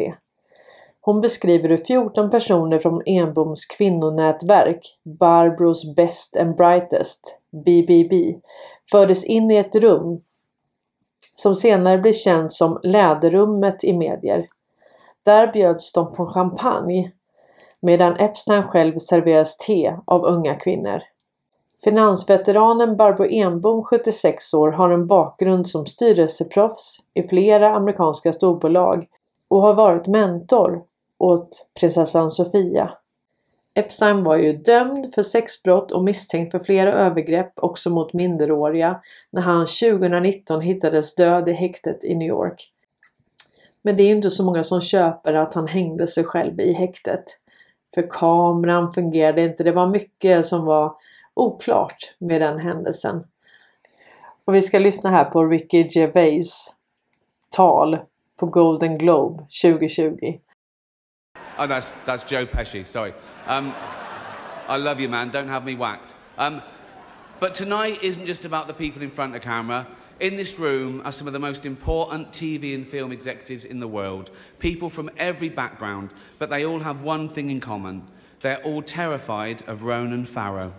Hon 1.00 1.20
beskriver 1.20 1.68
hur 1.68 1.76
14 1.76 2.30
personer 2.30 2.78
från 2.78 3.02
Enboms 3.06 3.66
kvinnonätverk 3.66 4.98
Barbros 5.20 5.94
Best 5.94 6.36
and 6.36 6.56
Brightest, 6.56 7.38
BBB, 7.64 8.40
fördes 8.90 9.24
in 9.24 9.50
i 9.50 9.56
ett 9.56 9.74
rum 9.74 10.20
som 11.36 11.56
senare 11.56 11.98
blev 11.98 12.12
känt 12.12 12.52
som 12.52 12.80
Läderrummet 12.82 13.84
i 13.84 13.92
medier. 13.92 14.48
Där 15.22 15.52
bjöds 15.52 15.92
de 15.92 16.12
på 16.12 16.26
champagne 16.26 17.12
medan 17.82 18.16
Epstein 18.16 18.62
själv 18.62 18.98
serveras 18.98 19.56
te 19.56 19.96
av 20.06 20.24
unga 20.24 20.54
kvinnor. 20.54 21.00
Finansveteranen 21.84 22.96
Barbro 22.96 23.26
Enbom, 23.30 23.84
76 23.84 24.54
år, 24.54 24.72
har 24.72 24.90
en 24.90 25.06
bakgrund 25.06 25.68
som 25.68 25.86
styrelseproffs 25.86 26.98
i 27.14 27.28
flera 27.28 27.74
amerikanska 27.74 28.32
storbolag 28.32 29.06
och 29.48 29.62
har 29.62 29.74
varit 29.74 30.06
mentor 30.06 30.82
åt 31.18 31.66
prinsessan 31.80 32.30
Sofia. 32.30 32.90
Epstein 33.74 34.24
var 34.24 34.36
ju 34.36 34.52
dömd 34.52 35.14
för 35.14 35.22
sexbrott 35.22 35.92
och 35.92 36.04
misstänkt 36.04 36.50
för 36.50 36.58
flera 36.58 36.92
övergrepp 36.92 37.52
också 37.56 37.90
mot 37.90 38.12
minderåriga 38.12 39.00
när 39.30 39.42
han 39.42 39.66
2019 39.66 40.60
hittades 40.60 41.14
död 41.14 41.48
i 41.48 41.52
häktet 41.52 42.04
i 42.04 42.14
New 42.14 42.28
York. 42.28 42.72
Men 43.82 43.96
det 43.96 44.02
är 44.02 44.10
inte 44.10 44.30
så 44.30 44.44
många 44.44 44.62
som 44.62 44.80
köper 44.80 45.34
att 45.34 45.54
han 45.54 45.68
hängde 45.68 46.06
sig 46.06 46.24
själv 46.24 46.60
i 46.60 46.72
häktet. 46.72 47.24
För 47.94 48.10
kameran 48.10 48.92
fungerade 48.92 49.42
inte. 49.42 49.64
Det 49.64 49.72
var 49.72 49.86
mycket 49.86 50.46
som 50.46 50.64
var 50.64 50.94
oklart 51.34 52.14
med 52.18 52.40
den 52.40 52.58
händelsen. 52.58 53.24
Och 54.44 54.54
vi 54.54 54.62
ska 54.62 54.78
lyssna 54.78 55.10
här 55.10 55.24
på 55.24 55.44
Ricky 55.44 55.86
Gervais 55.90 56.74
tal 57.50 57.98
på 58.36 58.46
Golden 58.46 58.98
Globe 58.98 59.46
2020. 59.62 60.38
Oh, 61.58 61.66
that's, 61.66 61.94
that's 62.06 62.24
Joe 62.32 62.46
Pesci, 62.46 62.84
sorry. 62.84 63.12
Um, 63.48 63.72
I 64.68 64.76
love 64.76 65.00
you, 65.02 65.08
man. 65.08 65.30
Don't 65.30 65.48
have 65.48 65.64
me 65.64 65.74
whacked. 65.74 66.14
Um, 66.38 66.60
but 67.40 67.54
tonight 67.54 67.98
isn't 68.02 68.26
just 68.26 68.44
about 68.44 68.66
the 68.66 68.72
people 68.72 69.02
in 69.02 69.10
front 69.10 69.36
of 69.36 69.42
camera. 69.42 69.86
In 70.20 70.36
this 70.36 70.58
room 70.58 71.00
are 71.06 71.12
some 71.12 71.26
of 71.26 71.32
the 71.32 71.38
most 71.38 71.64
important 71.64 72.30
TV 72.30 72.74
and 72.74 72.86
film 72.86 73.10
executives 73.10 73.64
in 73.64 73.80
the 73.80 73.88
world. 73.88 74.30
People 74.58 74.90
from 74.90 75.10
every 75.16 75.48
background, 75.48 76.10
but 76.38 76.50
they 76.50 76.66
all 76.66 76.80
have 76.80 77.00
one 77.00 77.30
thing 77.30 77.48
in 77.48 77.58
common. 77.58 78.06
They're 78.40 78.62
all 78.62 78.82
terrified 78.82 79.62
of 79.66 79.84
Ronan 79.84 80.26
Farrow. 80.26 80.74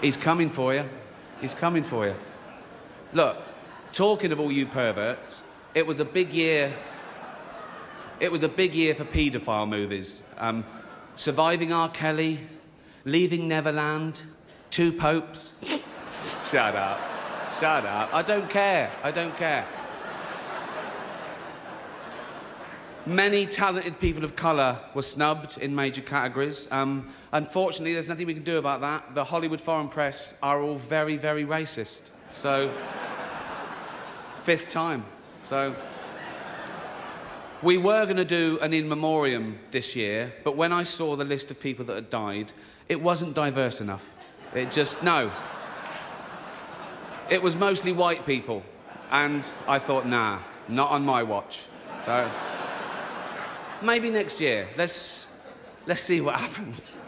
He's 0.00 0.16
coming 0.16 0.48
for 0.48 0.74
you. 0.74 0.88
He's 1.42 1.52
coming 1.52 1.84
for 1.84 2.06
you. 2.06 2.14
Look, 3.12 3.36
talking 3.92 4.32
of 4.32 4.40
all 4.40 4.50
you 4.50 4.64
perverts, 4.64 5.42
it 5.74 5.86
was 5.86 6.00
a 6.00 6.04
big 6.06 6.32
year. 6.32 6.74
It 8.20 8.32
was 8.32 8.42
a 8.42 8.48
big 8.48 8.74
year 8.74 8.94
for 8.94 9.04
paedophile 9.04 9.68
movies. 9.68 10.26
Um, 10.38 10.64
Surviving 11.16 11.74
R. 11.74 11.90
Kelly, 11.90 12.40
Leaving 13.04 13.48
Neverland, 13.48 14.22
Two 14.70 14.92
Popes. 14.92 15.52
Shut 16.50 16.74
up. 16.74 17.11
Shut 17.62 17.86
up. 17.86 18.12
I 18.12 18.22
don't 18.22 18.50
care. 18.50 18.90
I 19.04 19.12
don't 19.12 19.36
care. 19.36 19.64
Many 23.06 23.46
talented 23.46 24.00
people 24.00 24.24
of 24.24 24.34
colour 24.34 24.80
were 24.94 25.02
snubbed 25.02 25.58
in 25.58 25.72
major 25.72 26.02
categories. 26.02 26.66
Um, 26.72 27.10
unfortunately, 27.30 27.92
there's 27.92 28.08
nothing 28.08 28.26
we 28.26 28.34
can 28.34 28.42
do 28.42 28.58
about 28.58 28.80
that. 28.80 29.14
The 29.14 29.22
Hollywood 29.22 29.60
foreign 29.60 29.88
press 29.88 30.36
are 30.42 30.60
all 30.60 30.74
very, 30.74 31.16
very 31.16 31.44
racist. 31.44 32.10
So, 32.32 32.68
fifth 34.42 34.70
time. 34.70 35.04
So, 35.48 35.76
we 37.62 37.78
were 37.78 38.06
going 38.06 38.16
to 38.16 38.24
do 38.24 38.58
an 38.60 38.72
in 38.72 38.88
memoriam 38.88 39.56
this 39.70 39.94
year, 39.94 40.32
but 40.42 40.56
when 40.56 40.72
I 40.72 40.82
saw 40.82 41.14
the 41.14 41.24
list 41.24 41.52
of 41.52 41.60
people 41.60 41.84
that 41.84 41.94
had 41.94 42.10
died, 42.10 42.52
it 42.88 43.00
wasn't 43.00 43.34
diverse 43.34 43.80
enough. 43.80 44.12
It 44.52 44.72
just, 44.72 45.04
no. 45.04 45.30
It 47.32 47.40
was 47.40 47.56
mostly 47.56 47.92
white 47.92 48.26
people. 48.26 48.62
And 49.10 49.50
I 49.66 49.78
thought, 49.78 50.06
nah, 50.06 50.40
not 50.68 50.90
on 50.90 51.02
my 51.02 51.22
watch. 51.22 51.62
So, 52.04 52.30
maybe 53.80 54.10
next 54.10 54.38
year. 54.38 54.68
Let's, 54.76 55.34
let's 55.86 56.02
see 56.02 56.20
what 56.20 56.34
happens. 56.40 56.98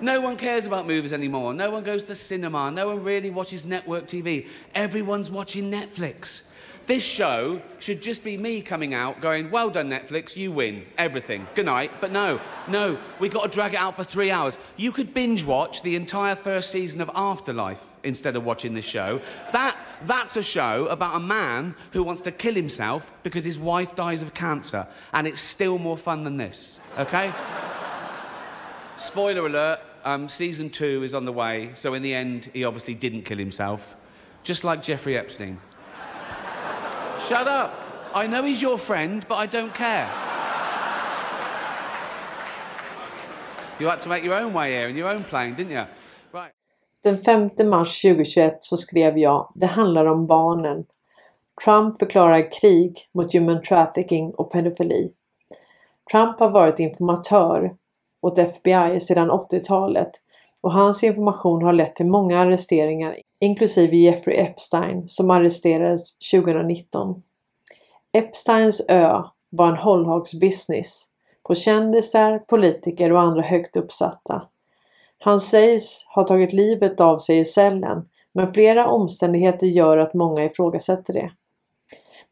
No 0.00 0.20
one 0.20 0.36
cares 0.36 0.66
about 0.66 0.88
movies 0.88 1.12
anymore. 1.12 1.54
No 1.54 1.70
one 1.70 1.84
goes 1.84 2.06
to 2.06 2.16
cinema. 2.16 2.72
No 2.72 2.88
one 2.88 3.04
really 3.04 3.30
watches 3.30 3.64
network 3.64 4.08
TV. 4.08 4.48
Everyone's 4.74 5.30
watching 5.30 5.70
Netflix. 5.70 6.48
This 6.88 7.04
show 7.04 7.62
should 7.78 8.02
just 8.02 8.24
be 8.24 8.36
me 8.36 8.62
coming 8.62 8.94
out 8.94 9.20
going, 9.20 9.52
Well 9.52 9.70
done, 9.70 9.90
Netflix, 9.90 10.36
you 10.36 10.50
win 10.50 10.86
everything. 10.96 11.46
Good 11.54 11.66
night. 11.66 11.92
But 12.00 12.10
no, 12.10 12.40
no, 12.66 12.98
we've 13.20 13.30
got 13.30 13.44
to 13.44 13.48
drag 13.54 13.74
it 13.74 13.76
out 13.76 13.94
for 13.94 14.02
three 14.02 14.32
hours. 14.32 14.58
You 14.76 14.90
could 14.90 15.14
binge 15.14 15.44
watch 15.44 15.82
the 15.82 15.94
entire 15.94 16.34
first 16.34 16.70
season 16.70 17.00
of 17.00 17.10
Afterlife 17.14 17.94
instead 18.02 18.36
of 18.36 18.44
watching 18.44 18.74
this 18.74 18.84
show. 18.84 19.20
That, 19.52 19.76
that's 20.06 20.36
a 20.36 20.42
show 20.42 20.86
about 20.86 21.16
a 21.16 21.20
man 21.20 21.74
who 21.92 22.02
wants 22.02 22.22
to 22.22 22.32
kill 22.32 22.54
himself 22.54 23.10
because 23.22 23.44
his 23.44 23.58
wife 23.58 23.94
dies 23.94 24.22
of 24.22 24.34
cancer. 24.34 24.86
And 25.12 25.26
it's 25.26 25.40
still 25.40 25.78
more 25.78 25.98
fun 25.98 26.24
than 26.24 26.36
this, 26.36 26.80
okay? 26.98 27.32
Spoiler 28.96 29.46
alert 29.46 29.80
um, 30.04 30.28
season 30.28 30.70
two 30.70 31.02
is 31.02 31.14
on 31.14 31.24
the 31.24 31.32
way, 31.32 31.70
so 31.74 31.94
in 31.94 32.02
the 32.02 32.14
end, 32.14 32.50
he 32.52 32.64
obviously 32.64 32.94
didn't 32.94 33.22
kill 33.22 33.38
himself, 33.38 33.96
just 34.42 34.64
like 34.64 34.82
Jeffrey 34.82 35.16
Epstein. 35.16 35.58
Shut 37.26 37.46
up. 37.46 37.84
I 38.14 38.26
know 38.26 38.42
he's 38.42 38.62
your 38.62 38.78
friend, 38.78 39.24
but 39.28 39.34
I 39.34 39.46
don't 39.46 39.74
care. 39.74 40.10
You 43.78 43.86
had 43.86 44.02
to 44.02 44.08
make 44.08 44.24
your 44.24 44.34
own 44.34 44.52
way 44.52 44.72
here 44.72 44.88
in 44.88 44.96
your 44.96 45.08
own 45.08 45.24
plane, 45.24 45.54
didn't 45.54 45.72
you? 45.72 45.86
Den 47.04 47.18
5 47.18 47.50
mars 47.64 48.02
2021 48.02 48.56
så 48.60 48.76
skrev 48.76 49.18
jag 49.18 49.52
Det 49.54 49.66
handlar 49.66 50.06
om 50.06 50.26
barnen. 50.26 50.84
Trump 51.64 51.98
förklarar 51.98 52.52
krig 52.52 53.08
mot 53.14 53.34
human 53.34 53.62
trafficking 53.62 54.34
och 54.34 54.52
pedofili. 54.52 55.12
Trump 56.10 56.38
har 56.38 56.50
varit 56.50 56.80
informatör 56.80 57.76
åt 58.20 58.38
FBI 58.38 59.00
sedan 59.00 59.30
80-talet 59.30 60.10
och 60.60 60.72
hans 60.72 61.04
information 61.04 61.62
har 61.62 61.72
lett 61.72 61.96
till 61.96 62.06
många 62.06 62.40
arresteringar 62.40 63.16
inklusive 63.40 63.96
Jeffrey 63.96 64.36
Epstein 64.36 65.08
som 65.08 65.30
arresterades 65.30 66.18
2019. 66.18 67.22
Epsteins 68.12 68.82
ö 68.88 69.22
var 69.50 69.68
en 69.68 69.76
hållhagsbusiness 69.76 71.04
på 71.42 71.54
kändisar, 71.54 72.38
politiker 72.38 73.12
och 73.12 73.20
andra 73.20 73.42
högt 73.42 73.76
uppsatta. 73.76 74.42
Han 75.20 75.40
sägs 75.40 76.04
ha 76.14 76.22
tagit 76.22 76.52
livet 76.52 77.00
av 77.00 77.18
sig 77.18 77.38
i 77.38 77.44
cellen 77.44 78.04
men 78.34 78.52
flera 78.52 78.86
omständigheter 78.86 79.66
gör 79.66 79.98
att 79.98 80.14
många 80.14 80.44
ifrågasätter 80.44 81.12
det. 81.12 81.30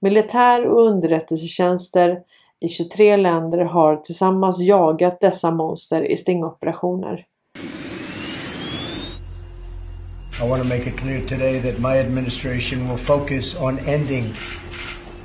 Militär 0.01 0.67
och 0.67 0.87
underrättelsetjänster 0.87 2.19
i 2.61 2.69
23 2.69 3.17
länder 3.17 3.65
har 3.65 3.97
tillsammans 3.97 4.61
jagat 4.61 5.21
dessa 5.21 5.51
monster 5.51 6.03
i 6.03 6.17
stingoperationer. 6.17 7.27
I 10.43 10.49
want 10.49 10.63
to 10.63 10.69
make 10.69 10.87
it 10.87 10.97
clear 10.99 11.27
today 11.27 11.61
that 11.61 11.79
my 11.79 11.99
administration 11.99 12.89
will 12.89 12.99
focus 12.99 13.57
on 13.57 13.79
ending 13.79 14.35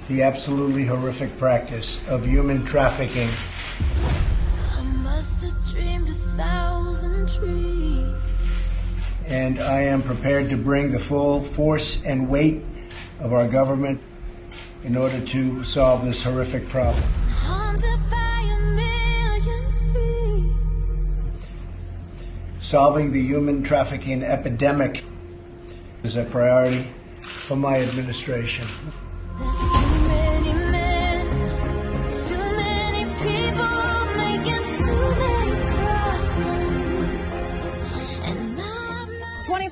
the 0.08 0.24
absolutely 0.24 0.86
horrific 0.86 1.30
practice 1.40 2.00
of 2.10 2.26
human 2.26 2.66
trafficking. 2.66 3.30
And 9.28 9.60
I 9.60 9.82
am 9.82 10.02
prepared 10.02 10.50
to 10.50 10.58
bring 10.58 10.92
the 10.92 11.00
full 11.00 11.44
force 11.44 12.04
and 12.06 12.28
weight 12.28 12.64
of 13.20 13.34
our 13.34 13.48
government 13.48 14.02
in 14.84 14.98
order 14.98 15.20
to 15.20 15.64
solve 15.64 16.06
this 16.06 16.24
horrific 16.24 16.68
problem. 16.70 17.04
Solving 22.60 23.12
the 23.12 23.22
human 23.22 23.64
trafficking 23.64 24.24
epidemic 24.24 25.04
is 26.04 26.16
a 26.16 26.24
priority 26.24 26.92
for 27.22 27.56
my 27.56 27.82
administration. 27.82 28.68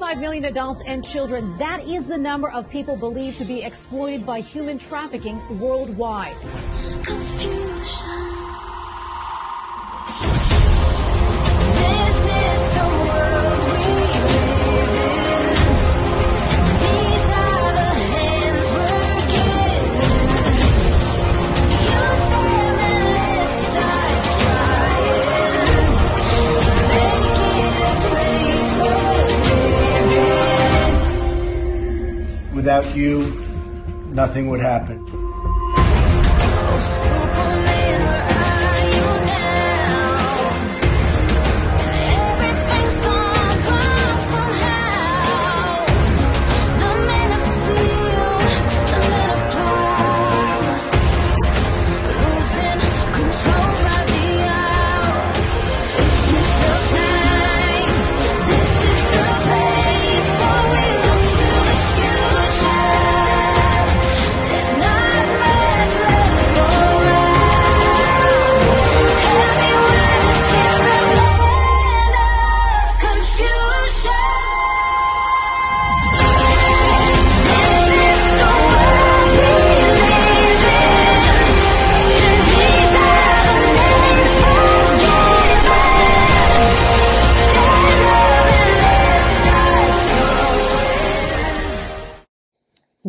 Twenty-five 0.10 0.28
million 0.28 0.46
adults 0.46 0.82
and 0.88 1.06
children. 1.06 1.56
That 1.60 1.88
is 1.88 2.08
the 2.08 2.18
number 2.18 2.50
of 2.50 2.68
people 2.68 2.96
believed 2.96 3.38
to 3.38 3.46
be 3.46 3.62
exploited 3.62 4.26
by 4.26 4.40
human 4.40 4.80
trafficking 4.80 5.40
worldwide. 5.60 6.36
Without 6.36 8.19
nothing 34.40 34.50
would 34.52 34.62
happen. 34.62 35.19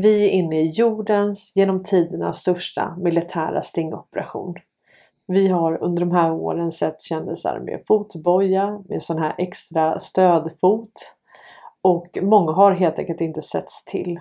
Vi 0.02 0.24
är 0.24 0.30
inne 0.30 0.60
i 0.60 0.70
jordens 0.70 1.56
genom 1.56 1.82
tiderna 1.82 2.32
största 2.32 2.96
militära 2.98 3.62
stingoperation. 3.62 4.54
Vi 5.26 5.48
har 5.48 5.82
under 5.82 6.00
de 6.00 6.12
här 6.12 6.32
åren 6.32 6.72
sett 6.72 7.02
kändisar 7.02 7.60
med 7.60 7.82
fotboja, 7.88 8.82
med 8.88 9.02
sån 9.02 9.18
här 9.18 9.34
extra 9.38 9.98
stödfot 9.98 10.92
och 11.82 12.18
många 12.22 12.52
har 12.52 12.72
helt 12.72 12.98
enkelt 12.98 13.20
inte 13.20 13.42
setts 13.42 13.84
till. 13.84 14.20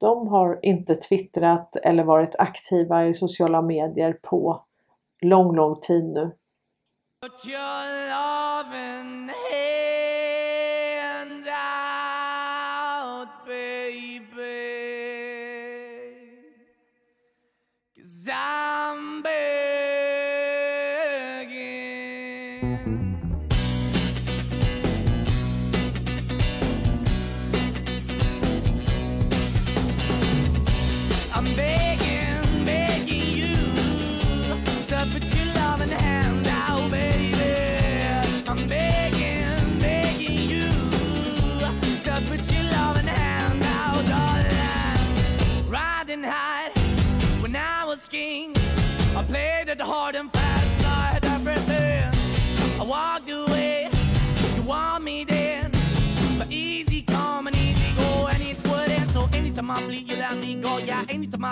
De 0.00 0.28
har 0.28 0.58
inte 0.62 0.94
twittrat 0.94 1.76
eller 1.76 2.04
varit 2.04 2.36
aktiva 2.38 3.06
i 3.06 3.14
sociala 3.14 3.62
medier 3.62 4.18
på 4.22 4.62
lång, 5.20 5.56
lång 5.56 5.76
tid 5.76 6.04
nu. 6.04 6.32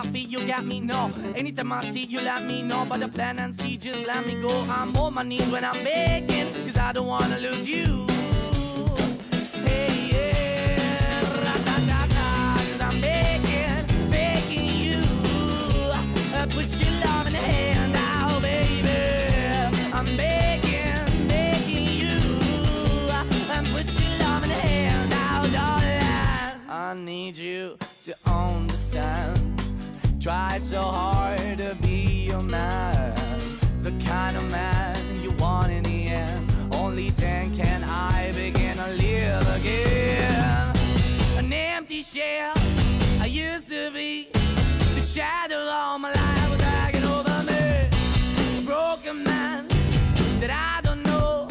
Anytime 0.02 0.30
you 0.30 0.46
got 0.46 0.64
me. 0.64 0.80
No, 0.80 1.12
anytime 1.36 1.72
I 1.72 1.90
see, 1.90 2.04
you 2.06 2.20
let 2.22 2.44
me 2.44 2.62
know. 2.62 2.86
But 2.88 3.00
the 3.00 3.08
plan 3.08 3.38
and 3.38 3.54
see, 3.54 3.76
just 3.76 4.06
let 4.06 4.26
me 4.26 4.40
go. 4.40 4.62
I'm 4.62 4.96
on 4.96 5.12
my 5.12 5.22
knees 5.22 5.46
when 5.50 5.62
I'm 5.62 5.84
begging, 5.84 6.54
cause 6.64 6.78
I 6.78 6.92
don't 6.92 7.06
wanna 7.06 7.38
lose 7.38 7.68
you. 7.68 8.06
Hey, 9.66 10.08
yeah, 10.12 11.20
ra-da-da-da, 11.44 12.56
'cause 12.56 12.80
I'm 12.80 12.98
begging, 12.98 14.08
begging 14.08 14.74
you. 14.84 15.02
Uh, 16.34 16.46
put 16.46 16.68
your 16.80 16.92
love 17.04 17.26
in 17.26 17.34
the 17.34 17.44
hand 17.52 17.94
out, 17.96 18.40
baby. 18.40 18.88
I'm 19.92 20.16
begging, 20.16 21.28
begging 21.28 21.86
you. 22.02 22.16
Uh, 23.10 23.24
and 23.52 23.66
put 23.68 23.86
your 24.00 24.18
love 24.18 24.44
in 24.44 24.48
the 24.48 24.60
hand 24.68 25.12
out, 25.12 25.52
darling. 25.52 26.60
I 26.70 26.94
need 26.94 27.36
you. 27.36 27.76
Try 30.20 30.58
so 30.58 30.82
hard 30.82 31.56
to 31.56 31.74
be 31.80 32.26
your 32.28 32.42
man, 32.42 33.16
the 33.80 33.90
kind 34.04 34.36
of 34.36 34.50
man 34.50 35.22
you 35.22 35.30
want 35.32 35.72
in 35.72 35.82
the 35.82 36.08
end. 36.08 36.52
Only 36.74 37.08
then 37.08 37.56
can 37.56 37.82
I 37.84 38.30
begin 38.32 38.76
to 38.76 38.86
live 39.02 39.56
again. 39.56 40.76
An 41.38 41.50
empty 41.50 42.02
shell 42.02 42.52
I 43.18 43.30
used 43.30 43.70
to 43.70 43.90
be, 43.92 44.28
the 44.94 45.00
shadow 45.00 45.56
all 45.56 45.98
my 45.98 46.12
life 46.12 46.50
was 46.50 46.58
dragging 46.58 47.04
over 47.04 47.42
me. 47.44 47.88
A 48.58 48.62
broken 48.66 49.24
man 49.24 49.68
that 50.38 50.50
I 50.50 50.82
don't 50.82 51.02
know 51.02 51.48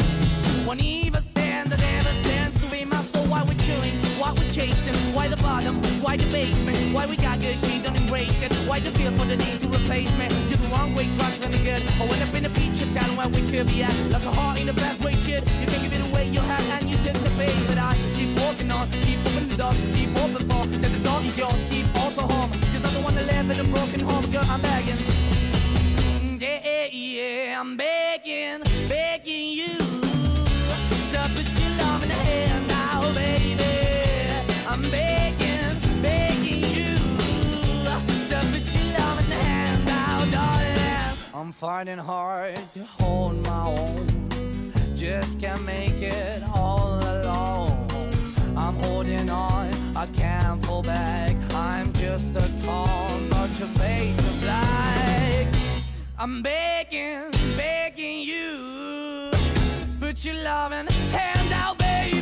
won't 0.68 0.84
even 0.84 1.24
stand, 1.24 1.72
that 1.72 1.80
never 1.80 2.24
stands 2.24 2.64
to 2.64 2.72
be 2.72 2.86
my 2.86 3.02
soul. 3.02 3.26
Why 3.26 3.42
we're 3.42 3.56
chilling, 3.56 3.96
why 4.20 4.32
we're 4.34 4.52
chasing, 4.52 4.96
why 5.16 5.28
the 5.28 5.38
why 6.02 6.18
the 6.18 6.26
basement, 6.26 6.94
why 6.94 7.06
we 7.06 7.16
got 7.18 7.40
good, 7.40 7.58
she 7.58 7.82
don't 7.82 7.96
embrace 7.96 8.42
it. 8.42 8.54
Why 8.68 8.80
the 8.80 8.92
feel 8.92 9.12
for 9.12 9.26
the 9.26 9.36
need 9.36 9.60
to 9.62 9.68
replace 9.68 10.12
me? 10.18 10.28
You're 10.50 10.58
the 10.58 10.70
wrong 10.72 10.96
way, 10.96 11.14
trying 11.16 11.40
to 11.42 11.48
the 11.48 11.58
good. 11.64 11.84
I 12.02 12.06
went 12.06 12.22
up 12.22 12.34
in 12.34 12.44
the 12.44 12.50
feature 12.50 12.92
town 12.92 13.16
where 13.18 13.30
we 13.30 13.42
could 13.50 13.68
be 13.68 13.84
at, 13.84 13.96
like 14.12 14.24
a 14.24 14.32
heart 14.32 14.58
in 14.60 14.68
the 14.68 14.74
best 14.74 15.02
way. 15.04 15.14
Shit, 15.16 15.48
you 15.60 15.66
can 15.68 15.82
give 15.84 15.94
it 15.94 16.02
away, 16.10 16.30
you 16.30 16.40
have, 16.40 16.70
and 16.70 16.90
you 16.90 16.98
tend 16.98 17.18
to 17.18 17.32
pay. 17.32 17.54
But 17.68 17.78
I 17.78 17.96
keep 18.16 18.38
walking 18.40 18.72
on, 18.72 18.88
keep 19.06 19.20
open 19.20 19.50
the 19.50 19.58
door, 19.58 19.74
keep 19.94 20.10
open 20.18 20.48
for 20.50 20.66
that 20.78 20.92
the 20.92 21.00
door 21.00 21.22
is 21.24 21.38
yours, 21.38 21.56
keep 21.70 21.88
also 21.96 22.22
home. 22.22 22.52
Cause 22.72 22.86
I'm 22.86 22.94
the 22.94 23.02
one 23.02 23.16
that 23.16 23.26
live 23.26 23.50
in 23.50 23.60
a 23.60 23.64
broken 23.64 24.00
home, 24.00 24.26
girl, 24.32 24.46
I'm 24.46 24.62
begging. 24.62 24.98
Yeah, 26.40 26.88
yeah, 26.92 27.60
I'm 27.60 27.76
begging, 27.78 28.64
begging 28.88 29.50
you 29.60 29.78
to 31.12 31.30
put 31.36 31.48
your 31.60 31.70
love 31.78 32.04
in 32.04 32.10
the 32.10 32.16
hand 32.16 32.68
now, 32.68 33.14
baby. 33.14 33.64
I'm 34.68 34.90
begging, 34.90 35.29
I'm 41.40 41.54
fighting 41.54 41.98
hard 41.98 42.60
to 42.74 42.84
hold 43.00 43.48
my 43.48 43.68
own, 43.68 44.30
just 44.94 45.40
can't 45.40 45.66
make 45.66 46.02
it 46.02 46.44
all 46.54 47.00
alone. 47.00 47.88
I'm 48.58 48.76
holding 48.84 49.30
on, 49.30 49.72
I 49.96 50.06
can't 50.08 50.64
fall 50.66 50.84
back. 50.84 51.38
I'm 51.54 51.94
just 51.94 52.36
a 52.36 52.46
call, 52.66 53.18
not 53.32 53.50
your 53.58 53.70
face 53.80 54.18
of 54.20 54.42
black. 54.42 55.48
I'm 56.18 56.42
begging, 56.42 57.32
begging 57.56 58.20
you, 58.20 59.32
put 60.02 60.26
your 60.26 60.36
loving 60.44 60.88
hand 60.88 61.54
out, 61.54 61.78
baby. 61.78 62.20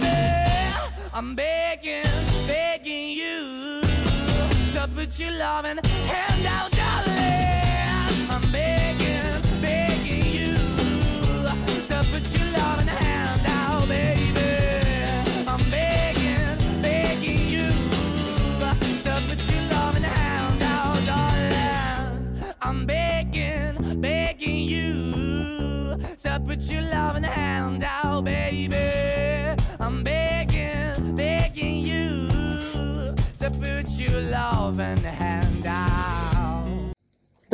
I'm 1.11 1.33
begging, 1.33 2.05
begging 2.45 3.17
you 3.17 3.81
to 4.73 4.87
put 4.93 5.19
your 5.19 5.31
loving 5.31 5.79
hand 5.83 6.45
out, 6.45 6.69
darling. 6.69 7.25
I'm 8.29 8.51
begging, 8.51 9.06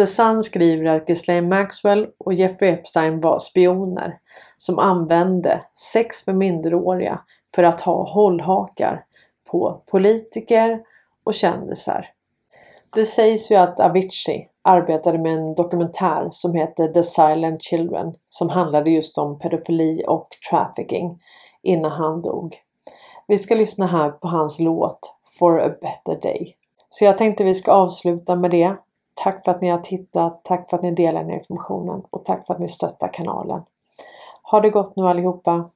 The 0.03 0.07
Sun 0.07 0.43
skriver 0.43 0.85
att 0.85 1.07
Ghislaine 1.07 1.49
Maxwell 1.49 2.07
och 2.19 2.33
Jeffrey 2.33 2.69
Epstein 2.69 3.21
var 3.21 3.39
spioner 3.39 4.13
som 4.63 4.79
använde 4.79 5.65
sex 5.93 6.27
med 6.27 6.35
minderåriga 6.35 7.19
för 7.55 7.63
att 7.63 7.81
ha 7.81 8.03
hållhakar 8.13 9.05
på 9.51 9.81
politiker 9.91 10.81
och 11.23 11.33
kändisar. 11.33 12.09
Det 12.95 13.05
sägs 13.05 13.51
ju 13.51 13.55
att 13.55 13.79
Avicii 13.79 14.47
arbetade 14.61 15.17
med 15.17 15.33
en 15.33 15.55
dokumentär 15.55 16.27
som 16.29 16.55
heter 16.55 16.87
The 16.87 17.03
Silent 17.03 17.63
Children 17.63 18.13
som 18.29 18.49
handlade 18.49 18.91
just 18.91 19.17
om 19.17 19.39
pedofili 19.39 20.03
och 20.07 20.27
trafficking 20.49 21.19
innan 21.63 21.91
han 21.91 22.21
dog. 22.21 22.55
Vi 23.27 23.37
ska 23.37 23.55
lyssna 23.55 23.87
här 23.87 24.09
på 24.09 24.27
hans 24.27 24.59
låt 24.59 25.15
For 25.39 25.61
a 25.61 25.69
better 25.81 26.21
day. 26.21 26.55
Så 26.89 27.05
jag 27.05 27.17
tänkte 27.17 27.43
vi 27.43 27.55
ska 27.55 27.71
avsluta 27.71 28.35
med 28.35 28.51
det. 28.51 28.75
Tack 29.23 29.45
för 29.45 29.51
att 29.51 29.61
ni 29.61 29.69
har 29.69 29.79
tittat, 29.79 30.41
tack 30.43 30.69
för 30.69 30.77
att 30.77 30.83
ni 30.83 30.91
delar 30.91 31.21
den 31.21 31.29
här 31.29 31.37
informationen 31.37 32.01
och 32.09 32.25
tack 32.25 32.47
för 32.47 32.53
att 32.53 32.59
ni 32.59 32.67
stöttar 32.67 33.13
kanalen. 33.13 33.61
Ha 34.53 34.59
det 34.59 34.69
gott 34.69 34.95
nu 34.95 35.07
allihopa! 35.07 35.72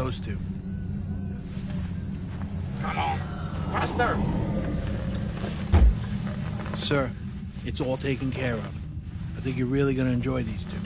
Those 0.00 0.18
two. 0.18 0.38
Come 2.80 2.98
on, 2.98 3.18
faster! 3.70 4.16
Sir, 6.74 7.10
it's 7.66 7.82
all 7.82 7.98
taken 7.98 8.30
care 8.30 8.54
of. 8.54 8.64
I 9.36 9.40
think 9.40 9.58
you're 9.58 9.66
really 9.66 9.94
gonna 9.94 10.08
enjoy 10.08 10.42
these 10.42 10.64
two. 10.64 10.78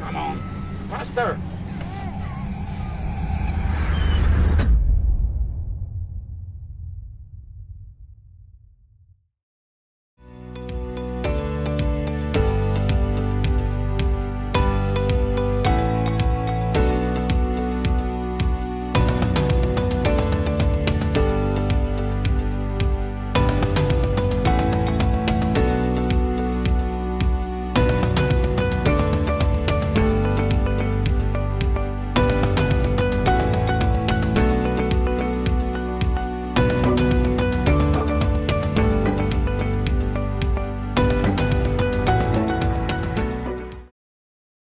Come 0.00 0.16
on, 0.16 0.36
faster! 0.90 1.38